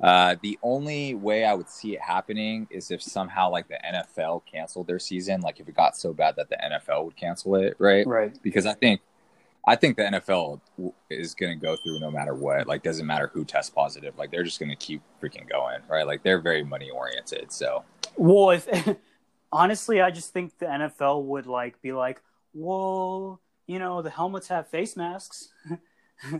[0.00, 4.42] Uh, the only way I would see it happening is if somehow like the NFL
[4.50, 7.76] canceled their season, like if it got so bad that the NFL would cancel it,
[7.78, 8.06] right?
[8.06, 8.34] Right.
[8.42, 9.02] Because I think
[9.66, 10.60] I think the NFL
[11.10, 12.66] is going to go through no matter what.
[12.66, 14.16] Like, doesn't matter who tests positive.
[14.16, 16.06] Like, they're just going to keep freaking going, right?
[16.06, 17.52] Like, they're very money oriented.
[17.52, 17.84] So,
[18.16, 18.68] well, if
[19.52, 24.48] honestly, I just think the NFL would like be like, well, you know, the helmets
[24.48, 25.48] have face masks.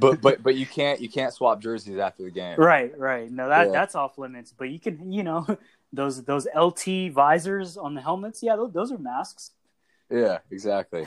[0.00, 2.56] but but but you can't you can't swap jerseys after the game.
[2.56, 3.30] Right, right.
[3.30, 3.72] No, that yeah.
[3.72, 4.54] that's off limits.
[4.56, 5.46] But you can, you know,
[5.92, 8.42] those those LT visors on the helmets.
[8.42, 9.52] Yeah, those, those are masks.
[10.10, 11.06] Yeah, exactly.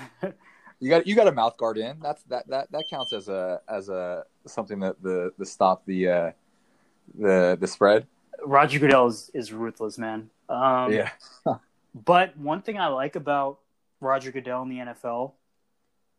[0.79, 1.99] you got you got a mouth guard in.
[1.99, 6.07] That's that that that counts as a as a something that the the stop the
[6.07, 6.31] uh
[7.17, 8.05] the the spread.
[8.43, 10.29] Roger Goodell is, is ruthless, man.
[10.49, 11.09] Um, yeah.
[11.95, 13.59] But one thing I like about
[14.01, 15.31] Roger Goodell in the NFL,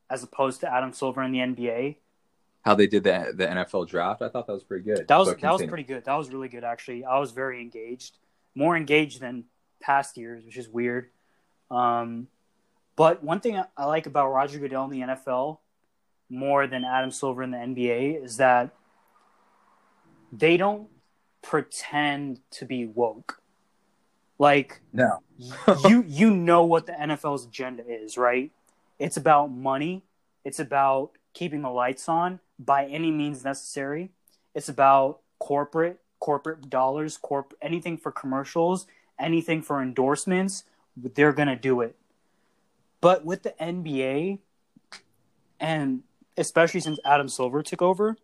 [0.08, 1.96] as opposed to Adam Silver in the NBA,
[2.62, 5.06] how they did the the NFL draft, I thought that was pretty good.
[5.06, 6.04] That was that was pretty good.
[6.04, 7.04] That was really good actually.
[7.04, 8.18] I was very engaged,
[8.56, 9.44] more engaged than
[9.80, 11.10] past years, which is weird.
[11.70, 12.26] Um,
[12.96, 15.58] but one thing I like about Roger Goodell in the NFL
[16.28, 18.70] more than Adam Silver in the NBA is that
[20.32, 20.88] they don't
[21.42, 23.40] pretend to be woke.
[24.38, 25.22] Like no,
[25.88, 28.50] you you know what the NFL's agenda is, right?
[28.98, 30.02] It's about money.
[30.44, 34.10] It's about keeping the lights on by any means necessary.
[34.54, 38.86] It's about corporate corporate dollars, corp anything for commercials,
[39.18, 40.64] anything for endorsements.
[40.96, 41.96] They're gonna do it.
[43.00, 44.38] But with the NBA,
[45.60, 46.02] and
[46.36, 48.16] especially since Adam Silver took over,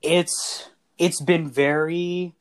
[0.00, 2.34] it's it's been very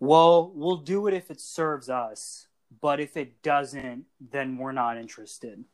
[0.00, 2.46] well, we'll do it if it serves us,
[2.80, 5.64] but if it doesn't, then we're not interested.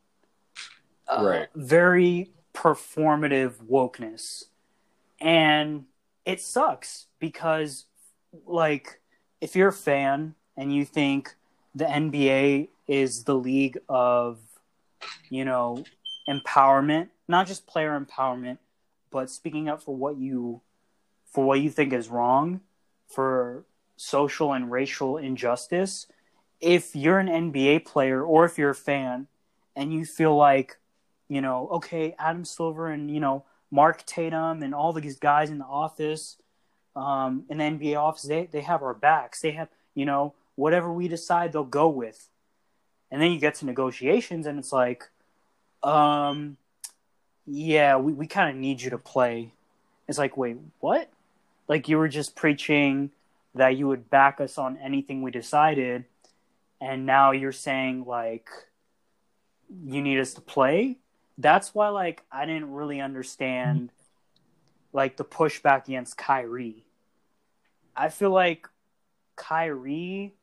[1.09, 1.49] Uh, right.
[1.55, 4.45] Very performative wokeness.
[5.20, 5.85] And
[6.25, 7.85] it sucks because,
[8.47, 9.01] like,
[9.41, 11.35] if you're a fan and you think
[11.75, 14.39] the NBA is the league of,
[15.29, 15.85] you know,
[16.29, 18.59] empowerment, not just player empowerment,
[19.11, 20.61] but speaking up for what you
[21.27, 22.61] for what you think is wrong,
[23.09, 23.64] for
[23.97, 26.07] social and racial injustice,
[26.61, 29.27] if you're an NBA player or if you're a fan
[29.77, 30.79] and you feel like,
[31.29, 35.59] you know, okay, Adam Silver and, you know, Mark Tatum and all these guys in
[35.59, 36.37] the office,
[36.97, 39.41] um, in the NBA office, they they have our backs.
[39.41, 42.29] They have you know whatever we decide, they'll go with.
[43.11, 45.05] And then you get to negotiations, and it's like,
[45.83, 46.57] um,
[47.47, 49.53] yeah, we, we kind of need you to play.
[50.09, 51.11] It's like, wait, what?
[51.69, 53.11] Like you were just preaching
[53.55, 56.05] that you would back us on anything we decided,
[56.81, 58.49] and now you're saying like
[59.83, 60.99] you need us to play.
[61.39, 63.91] That's why like I didn't really understand
[64.93, 66.85] like the pushback against Kyrie.
[67.97, 68.69] I feel like
[69.37, 70.35] Kyrie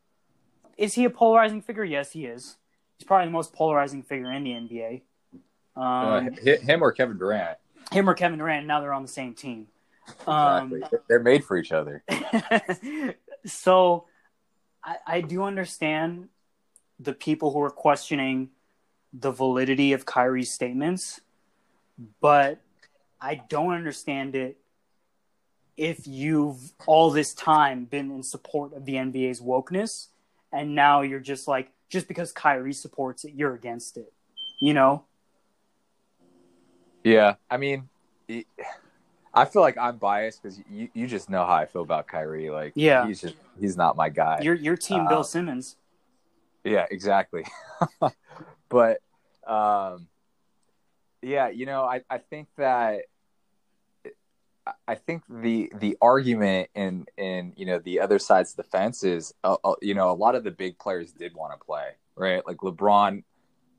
[0.77, 1.83] is he a polarizing figure?
[1.83, 2.57] Yes, he is.
[2.97, 5.01] He's probably the most polarizing figure in the NBA.
[5.75, 7.57] Um, Uh, him or Kevin Durant.
[7.91, 8.65] him or Kevin Durant.
[8.67, 9.67] Now they're on the same team.
[10.27, 10.99] Um, Exactly.
[11.07, 12.03] They're made for each other.
[13.45, 14.05] so
[14.83, 16.29] I, I do understand
[16.99, 18.49] the people who are questioning
[19.13, 21.19] the validity of Kyrie's statements,
[22.21, 22.61] but
[23.19, 24.57] I don't understand it
[25.77, 30.07] if you've all this time been in support of the NBA's wokeness
[30.51, 34.11] and now you're just like just because Kyrie supports it, you're against it.
[34.59, 35.05] You know?
[37.03, 37.89] Yeah, I mean,
[38.27, 38.45] he-
[39.33, 42.49] I feel like I'm biased because you, you just know how I feel about Kyrie.
[42.49, 43.07] Like, Yeah.
[43.07, 44.39] he's just he's not my guy.
[44.41, 45.77] You're you're team Uh, Bill Simmons.
[46.63, 47.45] Yeah, exactly.
[48.69, 48.99] but
[49.47, 50.07] um,
[51.21, 53.01] yeah, you know, I, I think that
[54.87, 59.55] I think the the argument in in you know the other side's defense is uh,
[59.63, 62.57] uh, you know a lot of the big players did want to play right like
[62.57, 63.23] LeBron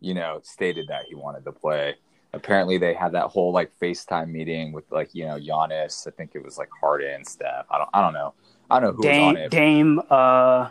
[0.00, 1.94] you know stated that he wanted to play
[2.32, 6.32] apparently they had that whole like FaceTime meeting with like you know Giannis I think
[6.34, 8.34] it was like Harden Steph I don't I don't know
[8.70, 10.68] I don't know who was on Dame, it Dame uh,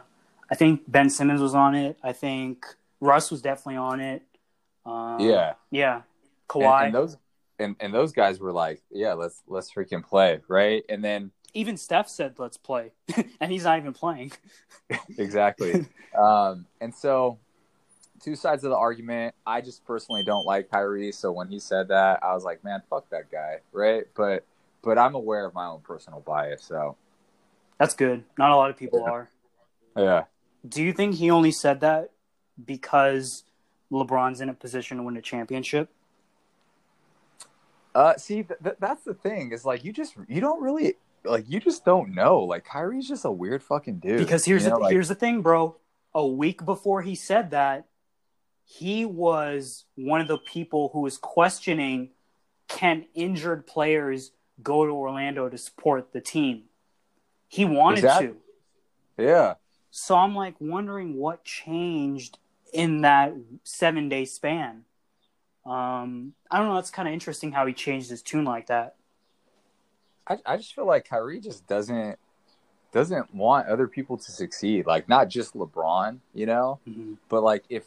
[0.49, 1.97] I think Ben Simmons was on it.
[2.03, 2.65] I think
[2.99, 4.23] Russ was definitely on it.
[4.85, 5.95] Um, yeah yeah.
[5.95, 6.03] and,
[6.47, 7.17] Kawhi, and those
[7.59, 11.77] and, and those guys were like yeah let's let's freaking play right and then even
[11.77, 12.91] Steph said, "Let's play,"
[13.39, 14.31] and he's not even playing.
[15.17, 15.85] exactly.
[16.17, 17.39] um, and so,
[18.23, 19.35] two sides of the argument.
[19.45, 22.81] I just personally don't like Kyrie, so when he said that, I was like, man,
[22.89, 24.05] fuck that guy, right?
[24.15, 24.45] But
[24.83, 26.95] but I'm aware of my own personal bias, so
[27.77, 28.23] That's good.
[28.37, 29.11] Not a lot of people Yeah.
[29.11, 29.29] are.
[29.95, 30.23] yeah.
[30.67, 32.11] Do you think he only said that
[32.63, 33.43] because
[33.91, 35.89] LeBron's in a position to win a championship?
[37.93, 40.95] Uh, see, th- th- that's the thing is like you just you don't really
[41.25, 42.39] like you just don't know.
[42.39, 44.17] Like Kyrie's just a weird fucking dude.
[44.19, 45.75] Because here's you know, the like- here's the thing, bro.
[46.13, 47.85] A week before he said that,
[48.65, 52.09] he was one of the people who was questioning
[52.67, 54.31] can injured players
[54.63, 56.63] go to Orlando to support the team.
[57.47, 58.37] He wanted that- to.
[59.17, 59.55] yeah.
[59.93, 62.37] So I'm like wondering what changed
[62.71, 63.33] in that
[63.65, 64.85] seven day span.
[65.65, 66.77] Um, I don't know.
[66.77, 68.95] It's kind of interesting how he changed his tune like that.
[70.25, 72.17] I, I just feel like Kyrie just doesn't
[72.93, 74.85] doesn't want other people to succeed.
[74.85, 77.17] Like not just LeBron, you know, Mhm.
[77.29, 77.85] but like if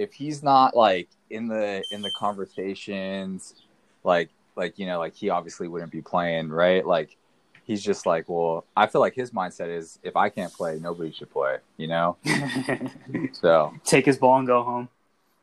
[0.00, 3.54] if he's not like in the in the conversations,
[4.02, 6.86] like like you know, like he obviously wouldn't be playing, right?
[6.86, 7.18] Like
[7.64, 11.12] he's just like, well, I feel like his mindset is if I can't play, nobody
[11.12, 12.16] should play, you know.
[13.32, 14.88] So Take his ball and go home.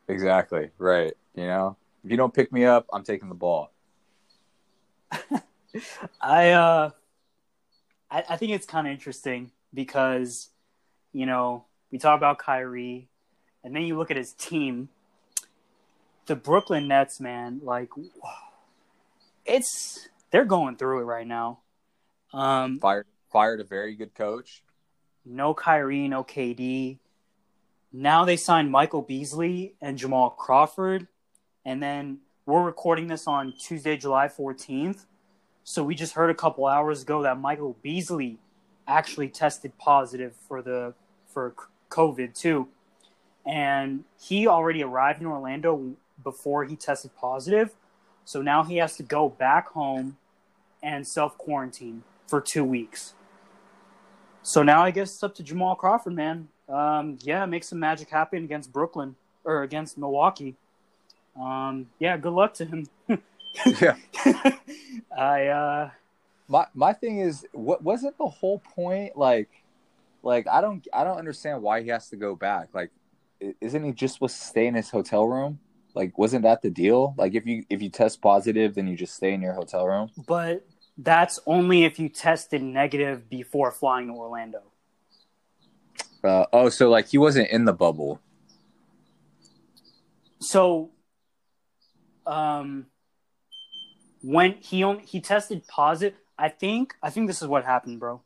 [0.08, 1.76] exactly right, you know.
[2.04, 3.70] If you don't pick me up, I'm taking the ball.
[6.20, 6.90] I uh,
[8.10, 10.48] I, I think it's kind of interesting because,
[11.12, 13.07] you know, we talk about Kyrie,
[13.68, 14.88] and then you look at his team.
[16.24, 17.90] The Brooklyn Nets, man, like,
[19.44, 21.58] it's they're going through it right now.
[22.32, 24.62] Um, Fired fired a very good coach.
[25.26, 26.96] no Kyrie, no KD.
[27.92, 31.06] Now they signed Michael Beasley and Jamal Crawford.
[31.66, 35.04] And then we're recording this on Tuesday, July 14th.
[35.64, 38.38] So we just heard a couple hours ago that Michael Beasley
[38.86, 40.94] actually tested positive for the
[41.26, 41.54] for
[41.90, 42.68] COVID too.
[43.48, 47.74] And he already arrived in Orlando before he tested positive.
[48.24, 50.18] So now he has to go back home
[50.82, 53.14] and self quarantine for 2 weeks.
[54.42, 56.48] So now I guess it's up to Jamal Crawford, man.
[56.68, 60.54] Um, yeah, make some magic happen against Brooklyn or against Milwaukee.
[61.40, 62.86] Um, yeah, good luck to him.
[63.80, 63.96] Yeah.
[65.18, 65.90] I uh,
[66.48, 69.48] my my thing is what wasn't the whole point like
[70.22, 72.90] like i don't i don't understand why he has to go back like
[73.60, 75.58] isn't he just supposed to stay in his hotel room
[75.94, 79.14] like wasn't that the deal like if you if you test positive then you just
[79.14, 80.66] stay in your hotel room but
[80.98, 84.62] that's only if you tested negative before flying to Orlando.
[86.24, 88.20] uh, oh so like he wasn't in the bubble
[90.40, 90.90] So,
[92.26, 92.86] um,
[94.22, 98.22] when he only he tested positive, I think I think this is what happened, bro.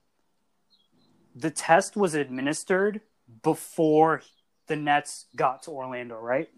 [1.34, 3.00] The test was administered
[3.42, 4.22] before
[4.66, 6.48] the Nets got to Orlando, right?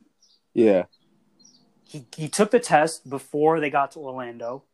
[0.52, 0.84] Yeah.
[1.84, 4.64] He he took the test before they got to Orlando,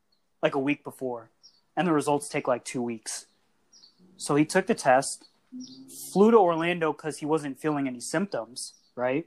[0.42, 1.30] like a week before,
[1.76, 3.26] and the results take like two weeks.
[4.16, 5.28] So he took the test,
[6.12, 9.26] flew to Orlando because he wasn't feeling any symptoms, right?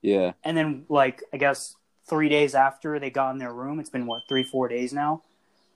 [0.00, 0.32] Yeah.
[0.42, 1.76] And then, like, I guess
[2.08, 5.22] three days after they got in their room, it's been what, three, four days now?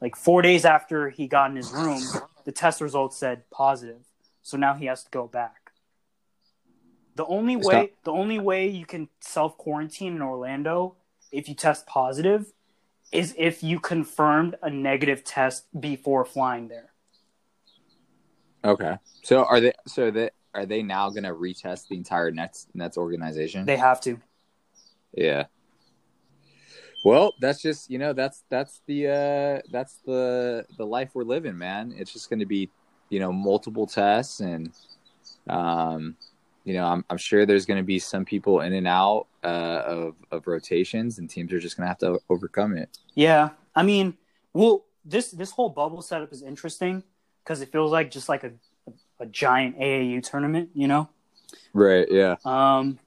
[0.00, 2.02] Like, four days after he got in his room,
[2.44, 4.00] the test results said positive.
[4.42, 5.67] So now he has to go back.
[7.18, 10.94] The only way, the only way you can self quarantine in Orlando
[11.32, 12.52] if you test positive
[13.10, 16.92] is if you confirmed a negative test before flying there.
[18.64, 18.98] Okay.
[19.22, 19.72] So are they?
[19.88, 23.66] So that are they now going to retest the entire Nets Nets organization?
[23.66, 24.20] They have to.
[25.12, 25.46] Yeah.
[27.04, 31.58] Well, that's just you know that's that's the uh that's the the life we're living,
[31.58, 31.92] man.
[31.96, 32.70] It's just going to be
[33.08, 34.70] you know multiple tests and
[35.48, 36.16] um
[36.68, 39.82] you know I'm I'm sure there's going to be some people in and out uh
[39.86, 42.98] of of rotations and teams are just going to have to overcome it.
[43.14, 44.18] Yeah, I mean,
[44.52, 47.02] well, this this whole bubble setup is interesting
[47.42, 48.52] because it feels like just like a
[49.18, 51.08] a giant AAU tournament, you know.
[51.72, 52.36] Right, yeah.
[52.44, 52.98] Um,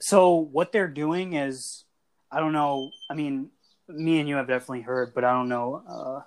[0.00, 1.84] so what they're doing is,
[2.30, 2.90] I don't know.
[3.10, 3.50] I mean,
[3.86, 6.20] me and you have definitely heard, but I don't know uh,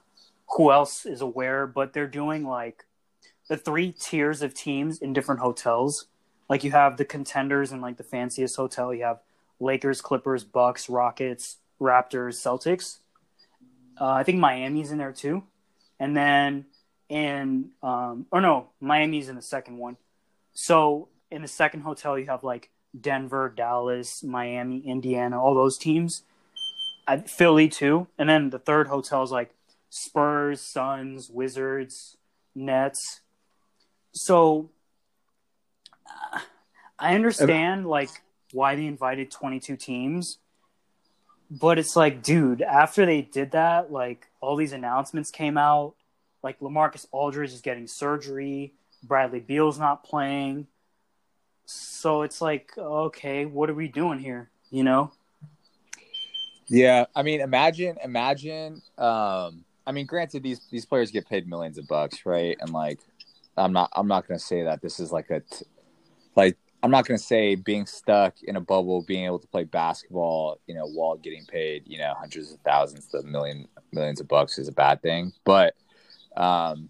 [0.55, 1.65] who else is aware.
[1.65, 2.85] But they're doing like
[3.49, 6.07] the three tiers of teams in different hotels.
[6.51, 8.93] Like you have the contenders in like the fanciest hotel.
[8.93, 9.21] You have
[9.61, 12.97] Lakers, Clippers, Bucks, Rockets, Raptors, Celtics.
[13.97, 15.43] Uh, I think Miami's in there too,
[15.97, 16.65] and then
[17.07, 19.95] in um, or no, Miami's in the second one.
[20.53, 26.23] So in the second hotel, you have like Denver, Dallas, Miami, Indiana, all those teams.
[27.27, 29.55] Philly too, and then the third hotel is like
[29.89, 32.17] Spurs, Suns, Wizards,
[32.53, 33.21] Nets.
[34.11, 34.69] So
[37.01, 38.11] I understand like
[38.53, 40.37] why they invited 22 teams,
[41.49, 45.95] but it's like, dude, after they did that, like all these announcements came out,
[46.43, 48.73] like LaMarcus Aldridge is getting surgery,
[49.03, 50.67] Bradley Beal's not playing.
[51.65, 54.51] So it's like, okay, what are we doing here?
[54.69, 55.11] You know?
[56.67, 58.83] Yeah, I mean, imagine, imagine.
[58.99, 62.55] Um, I mean, granted, these these players get paid millions of bucks, right?
[62.61, 62.99] And like,
[63.57, 65.65] I'm not, I'm not going to say that this is like a, t-
[66.35, 69.63] like, I'm not going to say being stuck in a bubble, being able to play
[69.65, 74.27] basketball, you know, while getting paid, you know, hundreds of thousands to million millions of
[74.27, 75.31] bucks is a bad thing.
[75.43, 75.75] But,
[76.35, 76.89] um,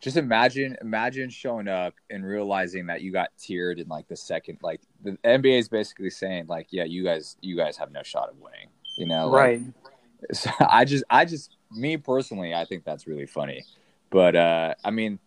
[0.00, 4.58] just imagine, imagine showing up and realizing that you got tiered in like the second,
[4.62, 8.30] like the NBA is basically saying, like, yeah, you guys, you guys have no shot
[8.30, 8.68] of winning.
[8.96, 9.62] You know, like, right.
[10.32, 13.64] so I just, I just, me personally, I think that's really funny.
[14.10, 15.18] But uh, I mean,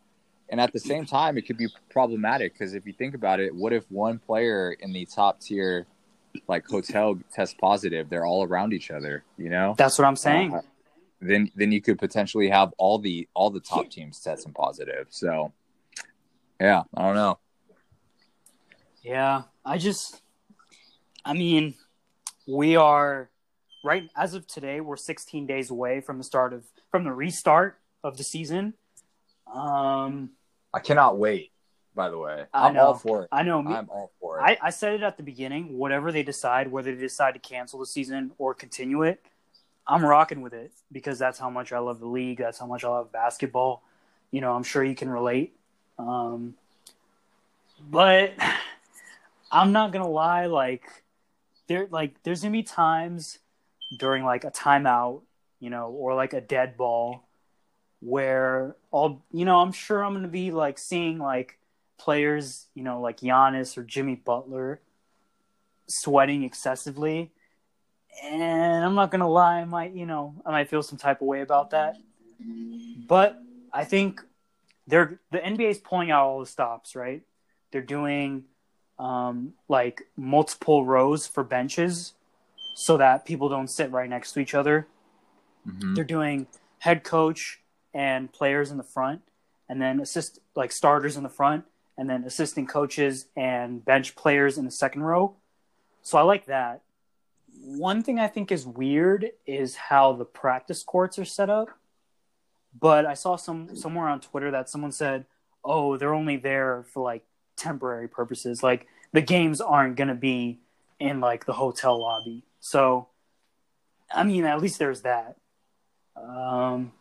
[0.54, 3.56] and at the same time, it could be problematic because if you think about it,
[3.56, 5.88] what if one player in the top tier,
[6.48, 8.08] like hotel, tests positive?
[8.08, 9.74] They're all around each other, you know.
[9.80, 10.54] That's what I'm saying.
[10.54, 10.62] Uh,
[11.20, 15.08] then, then you could potentially have all the all the top teams testing positive.
[15.10, 15.54] So,
[16.62, 17.40] yeah, I don't know.
[19.02, 20.22] Yeah, I just,
[21.26, 21.74] I mean,
[22.48, 23.32] we are
[23.84, 24.82] right as of today.
[24.82, 28.76] We're 16 days away from the start of from the restart of the season.
[29.52, 30.30] Um,
[30.74, 31.52] I cannot wait.
[31.96, 32.88] By the way, I I'm know.
[32.88, 33.30] all for it.
[33.32, 33.62] I know.
[33.62, 34.42] Me, I'm all for it.
[34.42, 35.78] I, I said it at the beginning.
[35.78, 39.24] Whatever they decide, whether they decide to cancel the season or continue it,
[39.86, 42.40] I'm rocking with it because that's how much I love the league.
[42.40, 43.84] That's how much I love basketball.
[44.32, 45.56] You know, I'm sure you can relate.
[46.00, 46.56] Um,
[47.80, 48.34] but
[49.52, 50.48] I'm not gonna lie.
[50.48, 50.84] Like
[51.68, 53.38] there, like there's gonna be times
[54.00, 55.22] during like a timeout,
[55.60, 57.28] you know, or like a dead ball,
[58.04, 61.58] where all you know, I'm sure I'm gonna be like seeing like
[61.98, 64.82] players, you know, like Giannis or Jimmy Butler
[65.88, 67.32] sweating excessively.
[68.24, 71.28] And I'm not gonna lie, I might, you know, I might feel some type of
[71.28, 71.96] way about that.
[73.08, 73.40] But
[73.72, 74.22] I think
[74.86, 77.22] they're the NBA is pulling out all the stops, right?
[77.72, 78.44] They're doing
[79.00, 82.14] um, like multiple rows for benches
[82.76, 84.88] so that people don't sit right next to each other.
[85.68, 85.96] Mhm.
[85.96, 86.48] They're doing
[86.80, 87.62] head coach
[87.94, 89.22] and players in the front,
[89.70, 91.66] and then assist like starters in the front,
[91.98, 95.36] and then assistant coaches and bench players in the second row.
[96.02, 96.82] So I like that.
[97.62, 101.70] One thing I think is weird is how the practice courts are set up.
[102.78, 105.26] But I saw some somewhere on Twitter that someone said,
[105.64, 107.24] "Oh, they're only there for like
[107.56, 108.64] temporary purposes.
[108.64, 110.60] Like the games aren't going to be
[111.00, 113.10] in like the hotel lobby." So,
[114.12, 115.38] I mean, at least there's that.
[116.16, 116.92] Um,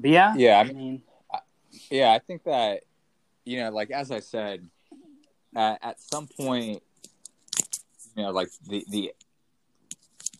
[0.00, 1.02] But yeah, Yeah, I I mean, mean,
[1.90, 2.82] yeah, I think that
[3.44, 4.68] you know, like as I said,
[5.56, 6.82] uh, at some point,
[8.16, 9.12] you know, like the the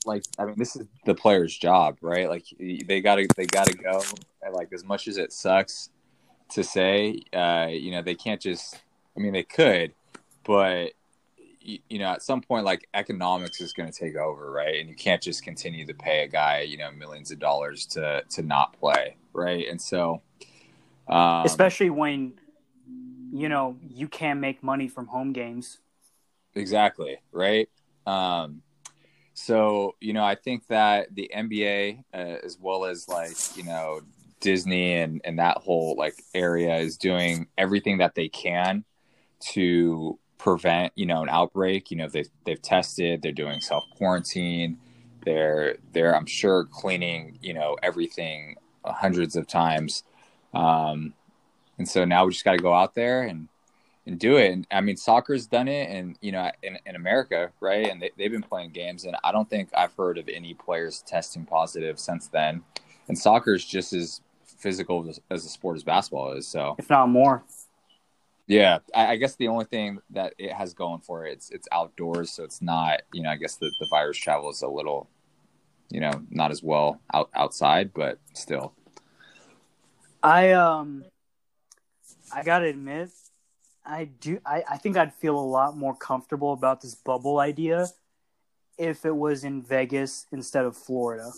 [0.06, 2.28] like I mean, this is the player's job, right?
[2.28, 4.02] Like they gotta they gotta go.
[4.42, 5.90] And, like as much as it sucks
[6.50, 8.80] to say, uh, you know, they can't just.
[9.16, 9.92] I mean, they could,
[10.44, 10.92] but
[11.62, 14.80] you know, at some point, like economics is going to take over, right?
[14.80, 18.22] And you can't just continue to pay a guy, you know, millions of dollars to
[18.30, 19.66] to not play, right?
[19.68, 20.22] And so,
[21.08, 22.34] um, especially when
[23.32, 25.78] you know you can make money from home games.
[26.54, 27.68] Exactly, right?
[28.06, 28.62] Um,
[29.34, 34.00] so, you know, I think that the NBA, uh, as well as like, you know,
[34.40, 38.84] Disney and, and that whole like area is doing everything that they can
[39.52, 41.90] to prevent, you know, an outbreak.
[41.90, 44.78] You know, they've, they've tested, they're doing self quarantine.
[45.24, 50.04] They're, they're, I'm sure cleaning, you know, everything hundreds of times.
[50.54, 51.14] Um,
[51.78, 53.48] and so now we just got to go out there and,
[54.06, 54.50] and do it.
[54.50, 57.86] And I mean, soccer's done it, and you know, in, in America, right?
[57.88, 61.02] And they, they've been playing games, and I don't think I've heard of any players
[61.06, 62.62] testing positive since then.
[63.08, 66.48] And soccer is just as physical as, as a sport as basketball is.
[66.48, 67.44] So, if not more.
[68.46, 71.68] yeah, I, I guess the only thing that it has going for it, it's it's
[71.70, 75.08] outdoors, so it's not, you know, I guess the, the virus travel is a little,
[75.90, 78.72] you know, not as well out outside, but still.
[80.22, 81.04] I um,
[82.32, 83.10] I gotta admit,
[83.84, 84.38] I do.
[84.46, 87.88] I, I think I'd feel a lot more comfortable about this bubble idea
[88.78, 91.30] if it was in Vegas instead of Florida.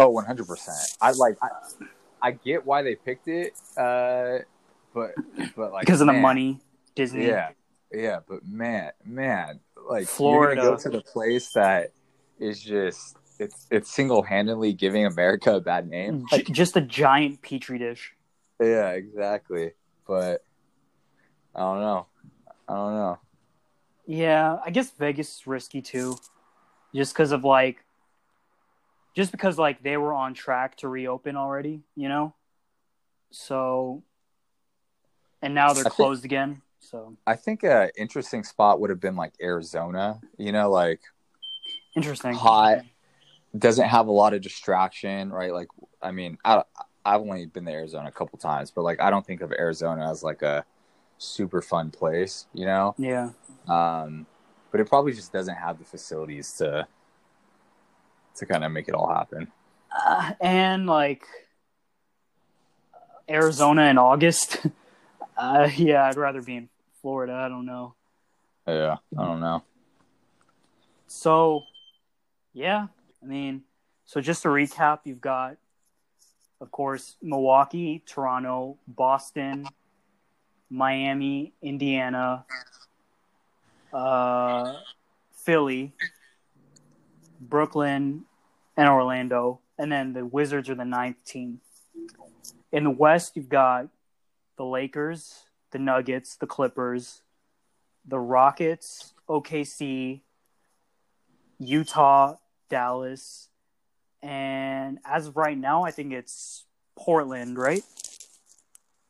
[0.00, 0.76] Oh, one hundred percent.
[1.00, 1.36] I like.
[1.42, 1.48] I,
[2.22, 4.38] I get why they picked it, uh,
[4.92, 5.14] but
[5.54, 6.60] but like because of the money,
[6.94, 7.26] Disney.
[7.26, 7.50] Yeah,
[7.92, 10.60] yeah, but man, man, like Florida.
[10.60, 11.92] you're go to the place that
[12.38, 16.22] is just it's it's single handedly giving America a bad name.
[16.22, 16.28] Mm.
[16.46, 18.14] J- just a giant petri dish.
[18.60, 19.72] yeah, exactly.
[20.06, 20.42] But
[21.54, 22.06] I don't know.
[22.68, 23.18] I don't know.
[24.06, 26.16] Yeah, I guess Vegas is risky too,
[26.94, 27.84] just because of like,
[29.16, 32.34] just because like they were on track to reopen already, you know.
[33.32, 34.02] So,
[35.42, 36.62] and now they're I think- closed again.
[36.78, 40.20] So I think a interesting spot would have been like Arizona.
[40.38, 41.00] You know, like
[41.96, 42.32] interesting.
[42.32, 42.82] hot
[43.56, 45.68] doesn't have a lot of distraction right like
[46.02, 46.62] i mean i
[47.04, 50.10] i've only been to arizona a couple times but like i don't think of arizona
[50.10, 50.64] as like a
[51.18, 53.30] super fun place you know Yeah.
[53.68, 54.26] um
[54.70, 56.86] but it probably just doesn't have the facilities to
[58.36, 59.50] to kind of make it all happen
[60.06, 61.24] Uh, and like
[63.28, 64.58] Arizona in August.
[65.38, 66.68] Uh, yeah, I'd rather be in
[67.02, 67.34] Florida.
[67.34, 67.94] I don't know.
[68.66, 69.62] yeah i don't know
[71.08, 71.62] So,
[72.54, 72.86] yeah,
[73.22, 73.62] I mean,
[74.04, 75.56] so just to recap, you've got,
[76.60, 79.66] of course, Milwaukee, Toronto, Boston,
[80.70, 82.44] Miami, Indiana,
[83.92, 84.74] uh,
[85.32, 85.92] Philly,
[87.40, 88.24] Brooklyn,
[88.76, 89.60] and Orlando.
[89.78, 91.60] And then the Wizards are the ninth team.
[92.72, 93.88] In the West, you've got
[94.56, 97.22] the Lakers, the Nuggets, the Clippers,
[98.06, 100.20] the Rockets, OKC,
[101.58, 102.36] Utah,
[102.68, 103.48] Dallas,
[104.22, 106.64] and as of right now, I think it's
[106.96, 107.82] Portland, right?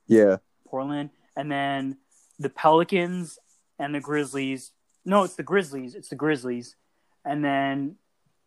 [0.06, 0.36] yeah
[0.66, 1.96] Portland, and then
[2.38, 3.38] the Pelicans
[3.78, 4.72] and the Grizzlies.
[5.04, 5.94] No, it's the Grizzlies.
[5.94, 6.76] It's the Grizzlies,
[7.24, 7.96] and then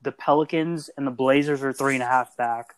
[0.02, 2.76] the Pelicans and the Blazers are three and a half back.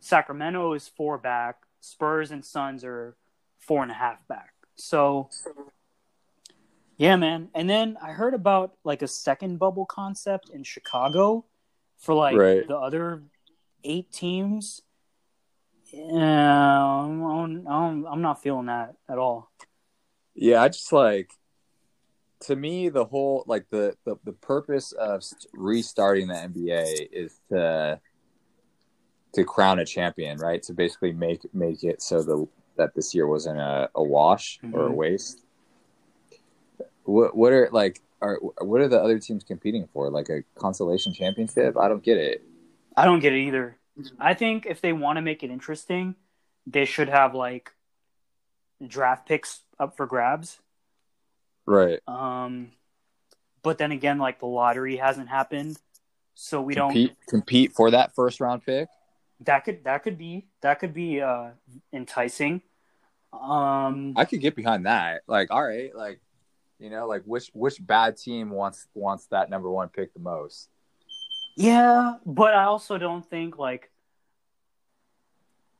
[0.00, 1.56] Sacramento is four back.
[1.80, 3.16] Spurs and Suns are
[3.58, 4.52] four and a half back.
[4.76, 5.28] So,
[6.96, 7.48] yeah, man.
[7.54, 11.44] And then I heard about like a second bubble concept in Chicago
[12.02, 12.66] for like Right.
[12.68, 13.22] the other
[13.84, 14.82] eight teams.
[15.92, 19.50] Yeah, I'm, I'm, I'm not feeling that at all.
[20.34, 21.30] Yeah, I just like
[22.40, 25.22] to me the whole like the the, the purpose of
[25.52, 28.00] restarting the NBA is to
[29.34, 30.62] to crown a champion, right?
[30.64, 34.86] To basically make make it so the that this year wasn't a, a wash or
[34.86, 34.94] a Mhm.
[34.94, 35.44] waste.
[37.04, 40.08] What what are like are what are the other teams competing for?
[40.08, 41.76] Like a consolation championship?
[41.76, 42.42] I don't get it.
[42.96, 43.76] I don't get it either.
[44.18, 46.14] I think if they want to make it interesting,
[46.66, 47.72] they should have like
[48.86, 50.58] draft picks up for grabs.
[51.66, 52.00] Right.
[52.06, 52.72] Um,
[53.62, 55.78] but then again, like the lottery hasn't happened,
[56.34, 58.88] so we compete don't compete for that first round pick.
[59.40, 61.50] That could that could be that could be uh
[61.92, 62.62] enticing.
[63.32, 65.22] Um, I could get behind that.
[65.26, 66.20] Like, all right, like
[66.82, 70.68] you know, like which which bad team wants wants that number one pick the most?
[71.56, 73.90] yeah, but I also don't think like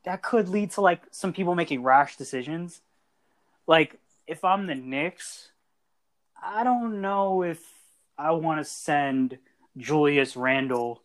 [0.05, 2.82] that could lead to like some people making rash decisions.
[3.66, 5.50] Like if I'm the Knicks,
[6.42, 7.61] I don't know if
[8.18, 9.38] I want to send
[9.76, 11.03] Julius Randle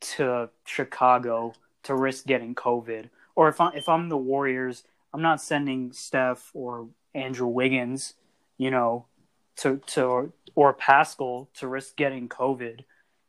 [0.00, 3.08] to Chicago to risk getting COVID.
[3.34, 4.84] Or if I'm if I'm the Warriors,
[5.14, 8.14] I'm not sending Steph or Andrew Wiggins,
[8.58, 9.06] you know,
[9.56, 12.80] to to or Pascal to risk getting COVID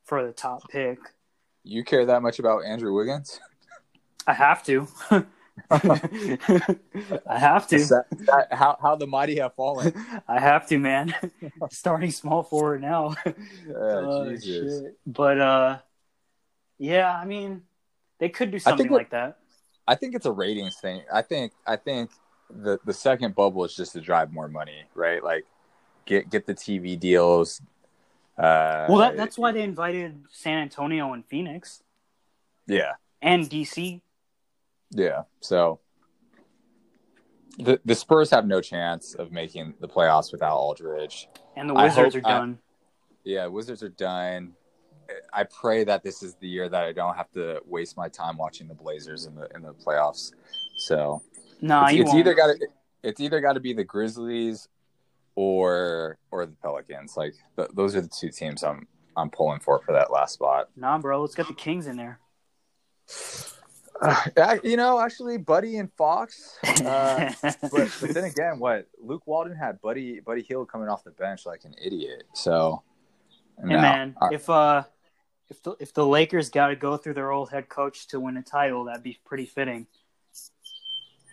[0.05, 0.99] for the top pick.
[1.63, 3.39] You care that much about Andrew Wiggins?
[4.27, 4.87] I have to.
[5.71, 7.77] I have to.
[7.77, 9.93] That, that, how how the mighty have fallen.
[10.27, 11.13] I have to, man.
[11.71, 13.15] Starting small forward now.
[13.25, 14.81] Uh, Jesus.
[14.81, 14.97] shit.
[15.05, 15.77] But uh,
[16.77, 17.63] yeah, I mean,
[18.19, 19.37] they could do something like that.
[19.87, 21.03] I think it's a ratings thing.
[21.11, 22.11] I think I think
[22.49, 25.23] the the second bubble is just to drive more money, right?
[25.23, 25.45] Like
[26.05, 27.61] get get the TV deals.
[28.37, 31.83] Uh, Well, that, that's why they invited San Antonio and Phoenix
[32.65, 34.01] yeah and DC.
[34.91, 35.23] yeah.
[35.41, 35.79] So
[37.59, 41.27] the the Spurs have no chance of making the playoffs without Aldridge.
[41.55, 42.59] And the Wizards hope- are I- done.
[43.23, 44.53] Yeah, Wizards are done.
[45.31, 48.35] I pray that this is the year that I don't have to waste my time
[48.37, 50.31] watching the Blazers in the in the playoffs.
[50.77, 51.21] So
[51.61, 52.67] nah, it's, you it's either got to
[53.03, 54.67] it's either got to be the Grizzlies
[55.35, 57.17] or or the Pelicans.
[57.17, 60.69] Like th- those are the two teams I'm I'm pulling for for that last spot.
[60.75, 62.19] Nah, bro, let's get the Kings in there.
[64.01, 66.57] Uh, you know, actually, Buddy and Fox.
[66.83, 71.11] Uh, but, but then again, what Luke Walton had Buddy Buddy Hield coming off the
[71.11, 72.23] bench like an idiot.
[72.33, 72.83] So,
[73.57, 74.83] Hey no, man, I- if uh,
[75.49, 78.35] if the if the Lakers got to go through their old head coach to win
[78.35, 79.87] a title, that'd be pretty fitting.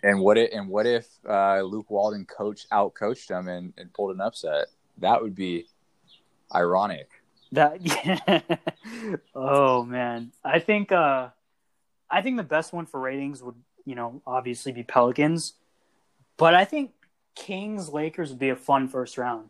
[0.03, 3.93] And what it and what if uh, Luke Walton coach out coached him and, and
[3.93, 4.67] pulled an upset?
[4.97, 5.67] That would be
[6.53, 7.09] ironic.
[7.51, 8.41] That yeah.
[9.35, 11.29] oh man, I think uh,
[12.09, 15.53] I think the best one for ratings would you know obviously be Pelicans,
[16.37, 16.91] but I think
[17.35, 19.49] Kings Lakers would be a fun first round.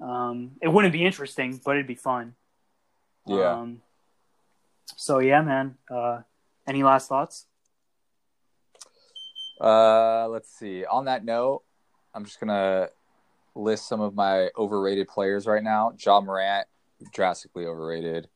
[0.00, 2.34] Um, it wouldn't be interesting, but it'd be fun.
[3.26, 3.52] Yeah.
[3.52, 3.82] Um,
[4.96, 5.76] so yeah, man.
[5.90, 6.22] Uh,
[6.66, 7.46] any last thoughts?
[9.60, 10.84] Uh, let's see.
[10.84, 11.62] On that note,
[12.14, 12.88] I'm just gonna
[13.54, 15.92] list some of my overrated players right now.
[16.04, 16.66] Ja Morant,
[17.12, 18.28] drastically overrated.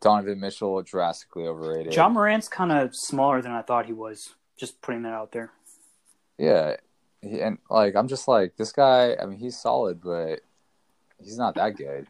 [0.00, 1.94] Donovan Mitchell, drastically overrated.
[1.94, 4.34] Ja Morant's kind of smaller than I thought he was.
[4.56, 5.52] Just putting that out there.
[6.38, 6.76] yeah,
[7.22, 9.16] he, and like I'm just like this guy.
[9.20, 10.40] I mean, he's solid, but
[11.22, 12.06] he's not that good.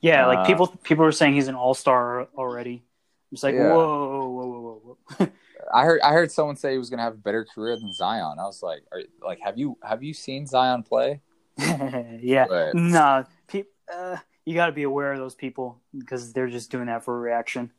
[0.00, 2.84] Yeah, like Uh, people people were saying he's an all star already.
[3.32, 3.74] It's like Yeah.
[3.74, 5.28] whoa, whoa, whoa, whoa, whoa.
[5.72, 8.38] I heard I heard someone say he was gonna have a better career than Zion.
[8.38, 11.20] I was like, are, like, have you have you seen Zion play?
[11.58, 13.24] yeah, But- nah.
[13.46, 17.04] Pe- uh, you got to be aware of those people because they're just doing that
[17.04, 17.70] for a reaction.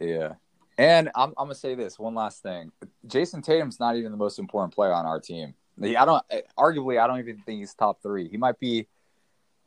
[0.00, 0.34] Yeah.
[0.78, 2.72] And I'm, I'm gonna say this one last thing.
[3.06, 5.54] Jayson Tatum's not even the most important player on our team.
[5.82, 6.22] I don't
[6.58, 8.28] arguably I don't even think he's top three.
[8.28, 8.88] He might be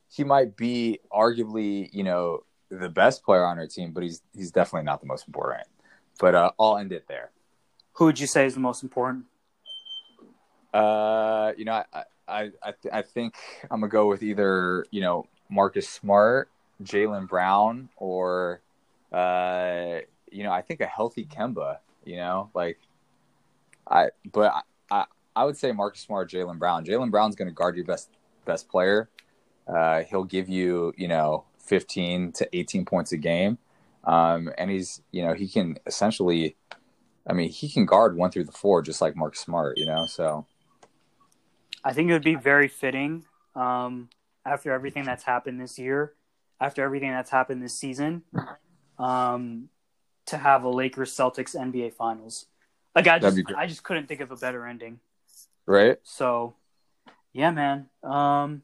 [0.10, 4.52] he might be arguably, you know, the best player on our team, but he's he's
[4.52, 5.68] definitely not the most important.
[6.20, 7.32] But uh, I'll end it there.
[7.96, 9.26] Who would you say is the most important?
[10.74, 13.36] Uh, you know, I I I, th- I think
[13.72, 16.50] I'm gonna go with either you know Marcus Smart,
[16.84, 18.62] Jaylen Brown, or
[19.14, 21.78] uh, you know, I think a healthy Kemba.
[22.04, 22.80] You know, like
[23.90, 26.86] I, but I I, I would say Marcus Smart, Jaylen Brown.
[26.86, 28.10] Jaylen Brown's gonna guard your best
[28.44, 29.10] best player.
[29.68, 33.58] Uh, he'll give you you know 15 to 18 points a game,
[34.04, 36.58] um, and he's you know he can essentially.
[37.28, 40.06] I mean, he can guard one through the four just like Mark Smart, you know.
[40.06, 40.46] So
[41.84, 44.10] I think it would be very fitting um,
[44.46, 46.14] after everything that's happened this year,
[46.60, 48.24] after everything that's happened this season,
[49.00, 49.70] um,
[50.28, 52.46] to have a Lakers Celtics NBA Finals.
[52.96, 53.40] Like I just.
[53.58, 55.00] I just couldn't think of a better ending.
[55.66, 56.56] right, So,
[57.34, 57.88] yeah, man.
[58.04, 58.62] Um,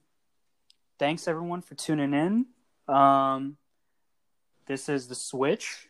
[1.00, 2.46] thanks everyone for tuning in.
[2.94, 3.58] Um,
[4.68, 5.90] this is the switch.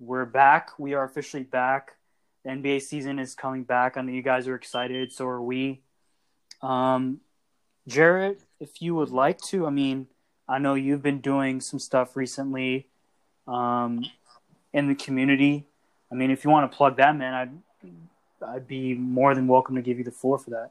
[0.00, 0.78] We're back.
[0.78, 1.97] We are officially back.
[2.48, 3.98] The NBA season is coming back.
[3.98, 5.12] I know you guys are excited.
[5.12, 5.82] So are we.
[6.62, 7.20] Um,
[7.86, 10.06] if you would like to, I mean,
[10.48, 12.86] I know you've been doing some stuff recently
[13.46, 14.02] um,
[14.72, 15.66] in the community.
[16.10, 17.50] I mean, if you want to plug that, man, I'd
[18.42, 20.70] I'd be more than welcome to give you the floor for that.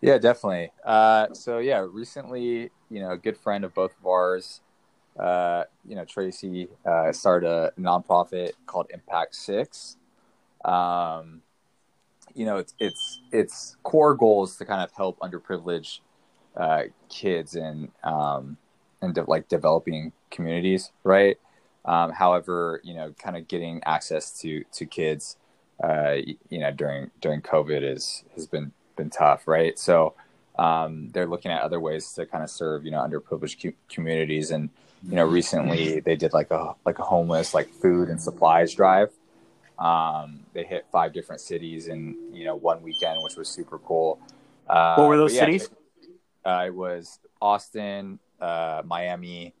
[0.00, 0.72] yeah, definitely.
[0.84, 4.60] Uh, so yeah, recently, you know, a good friend of both of ours,
[5.20, 9.98] uh, you know, Tracy, uh, started a nonprofit called Impact Six.
[10.64, 11.42] Um,
[12.34, 16.00] you know, it's it's its core goal is to kind of help underprivileged
[16.56, 18.56] uh, kids and um,
[19.00, 21.38] and de- like developing communities, right?
[21.84, 25.36] Um, however, you know, kind of getting access to to kids
[25.82, 26.16] uh,
[26.48, 29.78] you know during during COVID is has been been tough, right?
[29.78, 30.14] So
[30.58, 34.50] um, they're looking at other ways to kind of serve you know underprivileged cu- communities,
[34.50, 34.70] and
[35.08, 39.10] you know recently they did like a like a homeless like food and supplies drive.
[39.78, 44.18] Um, they hit five different cities in you know one weekend, which was super cool.
[44.68, 45.70] Uh, what were those yeah, cities?
[46.44, 49.54] Uh, it was Austin, uh, Miami,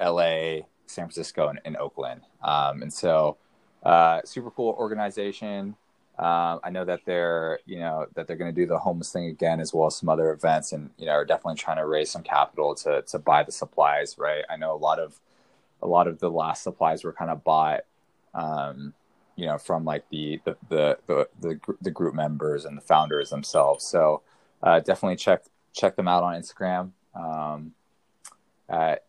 [0.00, 2.22] LA, San Francisco, and, and Oakland.
[2.42, 3.36] Um, and so,
[3.82, 5.76] uh, super cool organization.
[6.18, 9.26] Um, I know that they're, you know, that they're going to do the homeless thing
[9.26, 12.10] again, as well as some other events, and you know, are definitely trying to raise
[12.10, 14.16] some capital to to buy the supplies.
[14.18, 14.44] Right.
[14.50, 15.18] I know a lot of
[15.80, 17.80] a lot of the last supplies were kind of bought,
[18.34, 18.92] um,
[19.40, 23.30] you know, from like the the the the, the, the group members and the founders
[23.30, 23.84] themselves.
[23.86, 24.20] So
[24.62, 26.90] uh, definitely check check them out on Instagram.
[27.14, 27.72] Um,
[28.68, 29.04] at,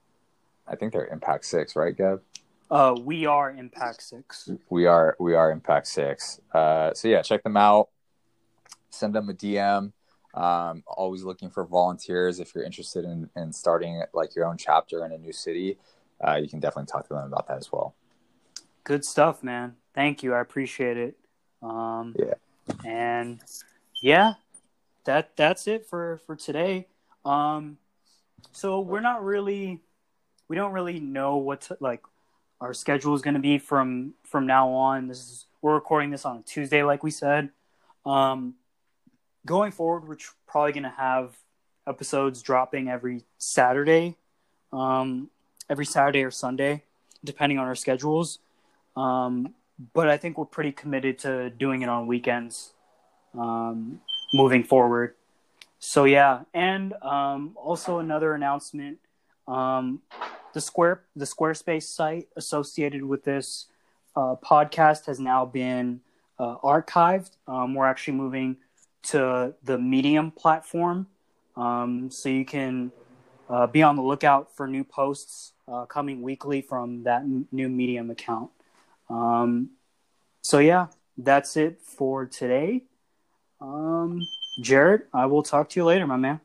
[0.65, 2.21] I think they're Impact Six, right, Geb?
[2.69, 4.49] Uh, we are Impact Six.
[4.69, 6.39] We are we are Impact Six.
[6.53, 7.89] Uh, so yeah, check them out.
[8.89, 9.91] Send them a DM.
[10.33, 15.05] Um, always looking for volunteers if you're interested in, in starting like your own chapter
[15.05, 15.77] in a new city.
[16.25, 17.95] Uh, you can definitely talk to them about that as well.
[18.85, 19.75] Good stuff, man.
[19.93, 20.33] Thank you.
[20.33, 21.17] I appreciate it.
[21.61, 22.33] Um, Yeah.
[22.85, 23.39] And
[24.01, 24.33] yeah,
[25.05, 26.87] that that's it for for today.
[27.25, 27.77] Um,
[28.51, 29.81] so we're not really,
[30.47, 32.01] we don't really know what to, like
[32.59, 35.07] our schedule is going to be from from now on.
[35.07, 37.49] This is we're recording this on a Tuesday, like we said.
[38.05, 38.55] Um,
[39.45, 41.35] going forward, we're tr- probably going to have
[41.87, 44.17] episodes dropping every Saturday,
[44.71, 45.29] um,
[45.69, 46.83] every Saturday or Sunday,
[47.23, 48.39] depending on our schedules.
[48.95, 49.53] Um,
[49.93, 52.73] but I think we're pretty committed to doing it on weekends
[53.37, 54.01] um,
[54.33, 55.15] moving forward.
[55.79, 58.99] So yeah, and um, also another announcement:
[59.47, 60.01] um,
[60.53, 63.67] the Square the Squarespace site associated with this
[64.15, 66.01] uh, podcast has now been
[66.37, 67.31] uh, archived.
[67.47, 68.57] Um, we're actually moving
[69.03, 71.07] to the Medium platform,
[71.55, 72.91] um, so you can
[73.49, 77.69] uh, be on the lookout for new posts uh, coming weekly from that m- new
[77.69, 78.51] Medium account.
[79.11, 79.71] Um,
[80.41, 80.87] so yeah,
[81.17, 82.83] that's it for today.
[83.59, 84.27] Um,
[84.61, 86.39] Jarrett, I will talk to you later, my man.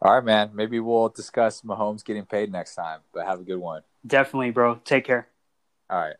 [0.00, 0.50] All right, man.
[0.54, 3.00] Maybe we'll discuss Mahomes getting paid next time.
[3.12, 3.82] But have a good one.
[4.06, 4.76] Definitely, bro.
[4.84, 5.28] Take care.
[5.88, 6.16] All right.